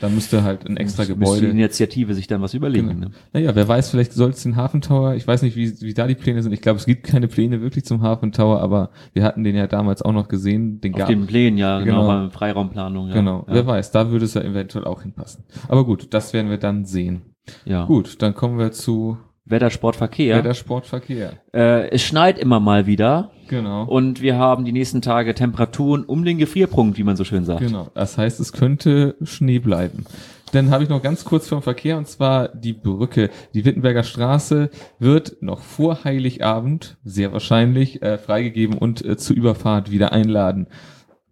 Da 0.00 0.08
müsste 0.08 0.42
halt 0.42 0.66
ein 0.66 0.76
extra 0.76 1.04
Gebäude. 1.04 1.42
die 1.42 1.50
Initiative 1.52 2.14
sich 2.14 2.26
dann 2.26 2.42
was 2.42 2.54
überlegen. 2.54 2.88
Genau. 2.88 3.08
Ne? 3.08 3.10
Naja, 3.32 3.54
wer 3.54 3.66
weiß, 3.66 3.90
vielleicht 3.90 4.12
soll 4.12 4.30
es 4.30 4.42
den 4.42 4.56
Hafentower, 4.56 5.14
ich 5.14 5.26
weiß 5.26 5.42
nicht, 5.42 5.56
wie, 5.56 5.80
wie 5.80 5.94
da 5.94 6.06
die 6.06 6.14
Pläne 6.14 6.42
sind. 6.42 6.52
Ich 6.52 6.60
glaube, 6.60 6.78
es 6.78 6.86
gibt 6.86 7.04
keine 7.04 7.28
Pläne 7.28 7.60
wirklich 7.60 7.84
zum 7.84 8.02
Hafentower, 8.02 8.60
aber 8.60 8.90
wir 9.12 9.24
hatten 9.24 9.44
den 9.44 9.56
ja 9.56 9.66
damals 9.66 10.02
auch 10.02 10.12
noch 10.12 10.28
gesehen. 10.28 10.80
Den 10.80 10.94
Auf 11.00 11.08
den 11.08 11.26
Plänen, 11.26 11.58
ja, 11.58 11.80
genau, 11.80 12.08
genau 12.08 12.30
Freiraumplanung. 12.30 13.08
Ja. 13.08 13.14
Genau, 13.14 13.44
ja. 13.48 13.54
wer 13.54 13.66
weiß, 13.66 13.90
da 13.92 14.10
würde 14.10 14.24
es 14.24 14.34
ja 14.34 14.42
eventuell 14.42 14.84
auch 14.84 15.02
hinpassen. 15.02 15.44
Aber 15.68 15.84
gut, 15.84 16.12
das 16.12 16.32
werden 16.32 16.50
wir 16.50 16.58
dann 16.58 16.84
sehen. 16.84 17.22
Ja. 17.64 17.84
Gut, 17.84 18.22
dann 18.22 18.34
kommen 18.34 18.58
wir 18.58 18.72
zu 18.72 19.18
Wettersportverkehr. 19.46 20.36
Wettersportverkehr. 20.38 21.34
Äh, 21.54 21.90
es 21.90 22.02
schneit 22.02 22.38
immer 22.38 22.60
mal 22.60 22.86
wieder. 22.86 23.30
Genau. 23.48 23.84
Und 23.84 24.20
wir 24.20 24.36
haben 24.36 24.64
die 24.64 24.72
nächsten 24.72 25.02
Tage 25.02 25.34
Temperaturen 25.34 26.04
um 26.04 26.24
den 26.24 26.38
Gefrierpunkt, 26.38 26.98
wie 26.98 27.04
man 27.04 27.16
so 27.16 27.24
schön 27.24 27.44
sagt. 27.44 27.60
Genau. 27.60 27.88
Das 27.94 28.18
heißt, 28.18 28.40
es 28.40 28.52
könnte 28.52 29.14
Schnee 29.22 29.60
bleiben. 29.60 30.04
Dann 30.52 30.70
habe 30.70 30.84
ich 30.84 30.88
noch 30.88 31.02
ganz 31.02 31.24
kurz 31.24 31.48
vom 31.48 31.62
Verkehr 31.62 31.96
und 31.96 32.08
zwar 32.08 32.48
die 32.48 32.72
Brücke. 32.72 33.30
Die 33.54 33.64
Wittenberger 33.64 34.02
Straße 34.02 34.70
wird 34.98 35.42
noch 35.42 35.60
vor 35.60 36.04
Heiligabend 36.04 36.96
sehr 37.04 37.32
wahrscheinlich 37.32 38.02
äh, 38.02 38.18
freigegeben 38.18 38.78
und 38.78 39.04
äh, 39.04 39.16
zur 39.16 39.36
Überfahrt 39.36 39.90
wieder 39.90 40.12
einladen. 40.12 40.66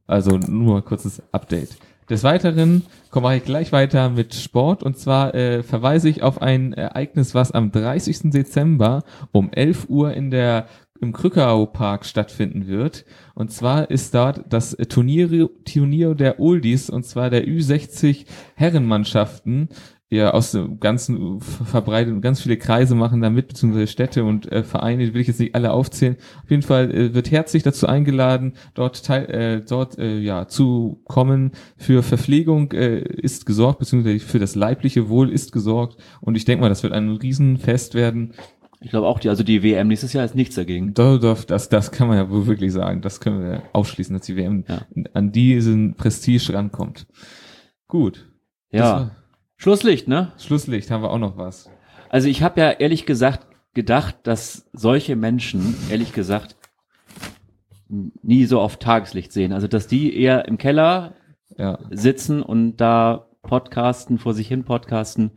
Also 0.06 0.36
nur 0.36 0.84
kurzes 0.84 1.22
Update. 1.32 1.76
Des 2.10 2.22
Weiteren 2.22 2.82
komme 3.10 3.34
ich 3.36 3.44
gleich 3.44 3.72
weiter 3.72 4.10
mit 4.10 4.34
Sport 4.34 4.82
und 4.82 4.98
zwar 4.98 5.34
äh, 5.34 5.62
verweise 5.62 6.08
ich 6.10 6.22
auf 6.22 6.42
ein 6.42 6.74
Ereignis, 6.74 7.34
was 7.34 7.52
am 7.52 7.72
30. 7.72 8.30
Dezember 8.30 9.04
um 9.32 9.50
11 9.50 9.88
Uhr 9.88 10.12
in 10.12 10.30
der 10.30 10.66
im 11.00 11.12
Krückau 11.12 11.66
Park 11.66 12.06
stattfinden 12.06 12.66
wird. 12.66 13.04
Und 13.34 13.52
zwar 13.52 13.90
ist 13.90 14.14
dort 14.14 14.42
das 14.48 14.76
Turnier, 14.88 15.48
Turnier 15.64 16.14
der 16.14 16.40
Oldies 16.40 16.88
und 16.88 17.04
zwar 17.04 17.30
der 17.30 17.46
Ü60 17.46 18.26
Herrenmannschaften 18.54 19.68
ja 20.14 20.30
aus 20.32 20.52
dem 20.52 20.80
ganzen 20.80 21.40
verbreitet 21.40 22.12
und 22.14 22.20
ganz 22.20 22.40
viele 22.40 22.56
Kreise 22.56 22.94
machen 22.94 23.20
da 23.20 23.30
mit, 23.30 23.48
beziehungsweise 23.48 23.86
Städte 23.86 24.24
und 24.24 24.50
äh, 24.50 24.62
Vereine, 24.64 25.04
die 25.06 25.14
will 25.14 25.20
ich 25.20 25.28
jetzt 25.28 25.40
nicht 25.40 25.54
alle 25.54 25.72
aufzählen. 25.72 26.16
Auf 26.42 26.50
jeden 26.50 26.62
Fall 26.62 26.90
äh, 26.94 27.14
wird 27.14 27.30
herzlich 27.30 27.62
dazu 27.62 27.86
eingeladen, 27.86 28.54
dort 28.74 29.04
teil, 29.04 29.24
äh, 29.30 29.60
dort 29.66 29.98
äh, 29.98 30.18
ja 30.18 30.46
zu 30.48 31.00
kommen. 31.04 31.52
Für 31.76 32.02
Verpflegung 32.02 32.72
äh, 32.72 32.98
ist 33.00 33.46
gesorgt, 33.46 33.78
beziehungsweise 33.78 34.20
für 34.20 34.38
das 34.38 34.54
leibliche 34.54 35.08
Wohl 35.08 35.30
ist 35.30 35.52
gesorgt. 35.52 35.96
Und 36.20 36.36
ich 36.36 36.44
denke 36.44 36.62
mal, 36.62 36.68
das 36.68 36.82
wird 36.82 36.92
ein 36.92 37.10
Riesenfest 37.10 37.94
werden. 37.94 38.34
Ich 38.80 38.90
glaube 38.90 39.06
auch, 39.06 39.18
die, 39.18 39.30
also 39.30 39.42
die 39.42 39.62
WM 39.62 39.88
nächstes 39.88 40.12
Jahr 40.12 40.26
ist 40.26 40.34
nichts 40.34 40.56
dagegen. 40.56 40.92
Doch, 40.92 41.44
das, 41.44 41.70
das 41.70 41.90
kann 41.90 42.06
man 42.06 42.18
ja 42.18 42.28
wohl 42.28 42.46
wirklich 42.46 42.70
sagen. 42.72 43.00
Das 43.00 43.18
können 43.18 43.40
wir 43.42 43.62
ausschließen, 43.72 44.14
dass 44.14 44.26
die 44.26 44.36
WM 44.36 44.64
Ja. 44.68 44.82
an 45.14 45.32
diesen 45.32 45.94
Prestige 45.94 46.52
rankommt. 46.52 47.06
Gut. 47.88 48.28
Das 48.70 48.80
Ja. 48.80 49.10
Schlusslicht, 49.56 50.08
ne? 50.08 50.32
Schlusslicht 50.38 50.90
haben 50.90 51.02
wir 51.02 51.10
auch 51.10 51.18
noch 51.18 51.36
was. 51.36 51.70
Also 52.10 52.28
ich 52.28 52.42
habe 52.42 52.60
ja 52.60 52.70
ehrlich 52.70 53.06
gesagt 53.06 53.46
gedacht, 53.74 54.16
dass 54.24 54.68
solche 54.72 55.16
Menschen, 55.16 55.74
ehrlich 55.90 56.12
gesagt, 56.12 56.56
nie 57.88 58.44
so 58.46 58.60
auf 58.60 58.78
Tageslicht 58.78 59.32
sehen. 59.32 59.52
Also 59.52 59.68
dass 59.68 59.86
die 59.86 60.16
eher 60.16 60.46
im 60.48 60.58
Keller 60.58 61.14
Ja. 61.58 61.78
sitzen 61.90 62.42
und 62.42 62.76
da 62.78 63.26
podcasten, 63.42 64.18
vor 64.18 64.34
sich 64.34 64.48
hin 64.48 64.64
podcasten 64.64 65.32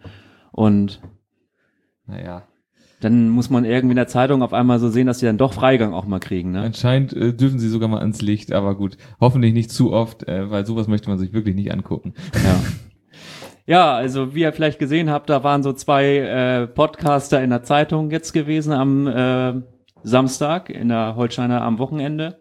und 0.52 1.02
Naja. 2.06 2.48
dann 3.02 3.30
muss 3.30 3.50
man 3.50 3.66
irgendwie 3.66 3.92
in 3.92 3.98
der 3.98 4.08
Zeitung 4.08 4.42
auf 4.42 4.54
einmal 4.54 4.80
so 4.80 4.90
sehen, 4.90 5.08
dass 5.08 5.20
sie 5.20 5.26
dann 5.26 5.38
doch 5.38 5.54
Freigang 5.54 5.94
auch 5.94 6.06
mal 6.06 6.20
kriegen. 6.20 6.52
Ne? 6.52 6.62
Anscheinend 6.62 7.14
äh, 7.14 7.34
dürfen 7.34 7.60
sie 7.60 7.70
sogar 7.70 7.90
mal 7.90 8.00
ans 8.00 8.22
Licht, 8.22 8.52
aber 8.54 8.76
gut. 8.76 8.98
Hoffentlich 9.20 9.54
nicht 9.54 9.70
zu 9.72 9.92
oft, 9.94 10.28
äh, 10.28 10.50
weil 10.50 10.66
sowas 10.66 10.88
möchte 10.88 11.10
man 11.10 11.20
sich 11.20 11.34
wirklich 11.34 11.56
nicht 11.56 11.72
angucken. 11.72 12.14
Ja. 12.34 12.60
Ja, 13.68 13.94
also 13.94 14.34
wie 14.34 14.42
ihr 14.42 14.54
vielleicht 14.54 14.80
gesehen 14.80 15.10
habt, 15.10 15.30
da 15.30 15.44
waren 15.44 15.62
so 15.62 15.74
zwei 15.74 16.18
äh, 16.20 16.68
Podcaster 16.68 17.44
in 17.44 17.50
der 17.50 17.64
Zeitung 17.64 18.10
jetzt 18.12 18.32
gewesen 18.32 18.72
am 18.72 19.08
äh, 19.08 19.62
Samstag 20.04 20.70
in 20.70 20.88
der 20.88 21.18
Holsteiner 21.18 21.62
am 21.62 21.78
Wochenende. 21.78 22.40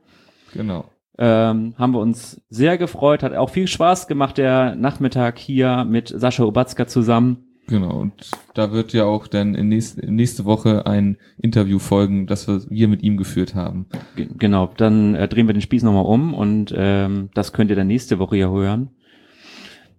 Genau. 0.55 0.85
Ähm, 1.19 1.75
haben 1.79 1.93
wir 1.93 1.99
uns 1.99 2.41
sehr 2.49 2.79
gefreut, 2.79 3.25
hat 3.25 3.35
auch 3.35 3.51
viel 3.51 3.67
Spaß 3.67 4.07
gemacht, 4.07 4.39
der 4.39 4.77
Nachmittag 4.77 5.39
hier 5.39 5.85
mit 5.85 6.13
Sascha 6.15 6.45
Obatzka 6.45 6.87
zusammen. 6.87 7.47
Genau. 7.69 7.99
Und 7.99 8.31
da 8.55 8.71
wird 8.71 8.93
ja 8.93 9.05
auch 9.05 9.27
dann 9.27 9.57
in 9.57 9.69
nächste, 9.69 10.09
nächste 10.09 10.45
Woche 10.45 10.87
ein 10.87 11.17
Interview 11.39 11.81
folgen, 11.81 12.29
das 12.29 12.47
wir, 12.47 12.63
wir 12.71 12.87
mit 12.87 13.03
ihm 13.03 13.17
geführt 13.17 13.57
haben. 13.57 13.87
G 14.15 14.29
genau, 14.39 14.71
dann 14.77 15.17
äh, 15.17 15.27
drehen 15.27 15.49
wir 15.49 15.55
den 15.55 15.63
Spieß 15.63 15.83
nochmal 15.83 16.05
um 16.05 16.35
und 16.35 16.73
ähm, 16.77 17.31
das 17.35 17.53
könnt 17.53 17.71
ihr 17.71 17.77
dann 17.77 17.89
nächste 17.89 18.21
Woche 18.21 18.37
hier 18.37 18.51
hören. 18.51 18.91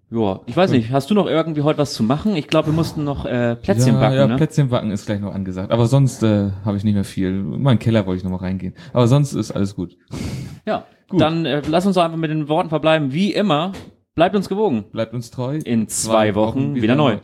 Ja, 0.09 0.39
ich 0.45 0.55
weiß 0.55 0.71
nicht, 0.71 0.91
hast 0.91 1.09
du 1.09 1.13
noch 1.13 1.27
irgendwie 1.27 1.63
heute 1.63 1.79
was 1.79 1.93
zu 1.93 2.01
machen? 2.01 2.37
Ich 2.37 2.47
glaube, 2.47 2.67
wir 2.67 2.73
mussten 2.73 3.03
noch 3.03 3.25
äh, 3.25 3.57
Plätzchen 3.57 3.95
ja, 3.95 3.99
backen, 3.99 4.15
ja, 4.15 4.27
ne? 4.27 4.37
Plätzchen 4.37 4.69
backen 4.69 4.89
ist 4.91 5.05
gleich 5.05 5.19
noch 5.19 5.33
angesagt. 5.33 5.69
Aber 5.69 5.85
sonst 5.87 6.23
äh, 6.23 6.51
habe 6.63 6.77
ich 6.77 6.85
nicht 6.85 6.93
mehr 6.93 7.03
viel. 7.03 7.29
In 7.29 7.61
meinen 7.61 7.79
Keller 7.79 8.05
wollte 8.05 8.19
ich 8.19 8.23
noch 8.23 8.31
mal 8.31 8.37
reingehen. 8.37 8.73
Aber 8.93 9.07
sonst 9.07 9.33
ist 9.33 9.51
alles 9.51 9.75
gut. 9.75 9.97
Ja, 10.65 10.85
Gut. 11.09 11.19
dann 11.19 11.45
äh, 11.45 11.61
lass 11.67 11.85
uns 11.85 11.95
doch 11.95 12.03
einfach 12.03 12.17
mit 12.17 12.29
den 12.31 12.47
Worten 12.47 12.69
verbleiben. 12.69 13.11
Wie 13.11 13.33
immer, 13.33 13.73
bleibt 14.15 14.35
uns 14.35 14.47
gewogen. 14.47 14.85
Bleibt 14.93 15.13
uns 15.13 15.29
treu. 15.29 15.59
In 15.63 15.89
zwei 15.89 16.35
Wochen 16.35 16.75
wieder 16.75 16.95
neu. 16.95 17.17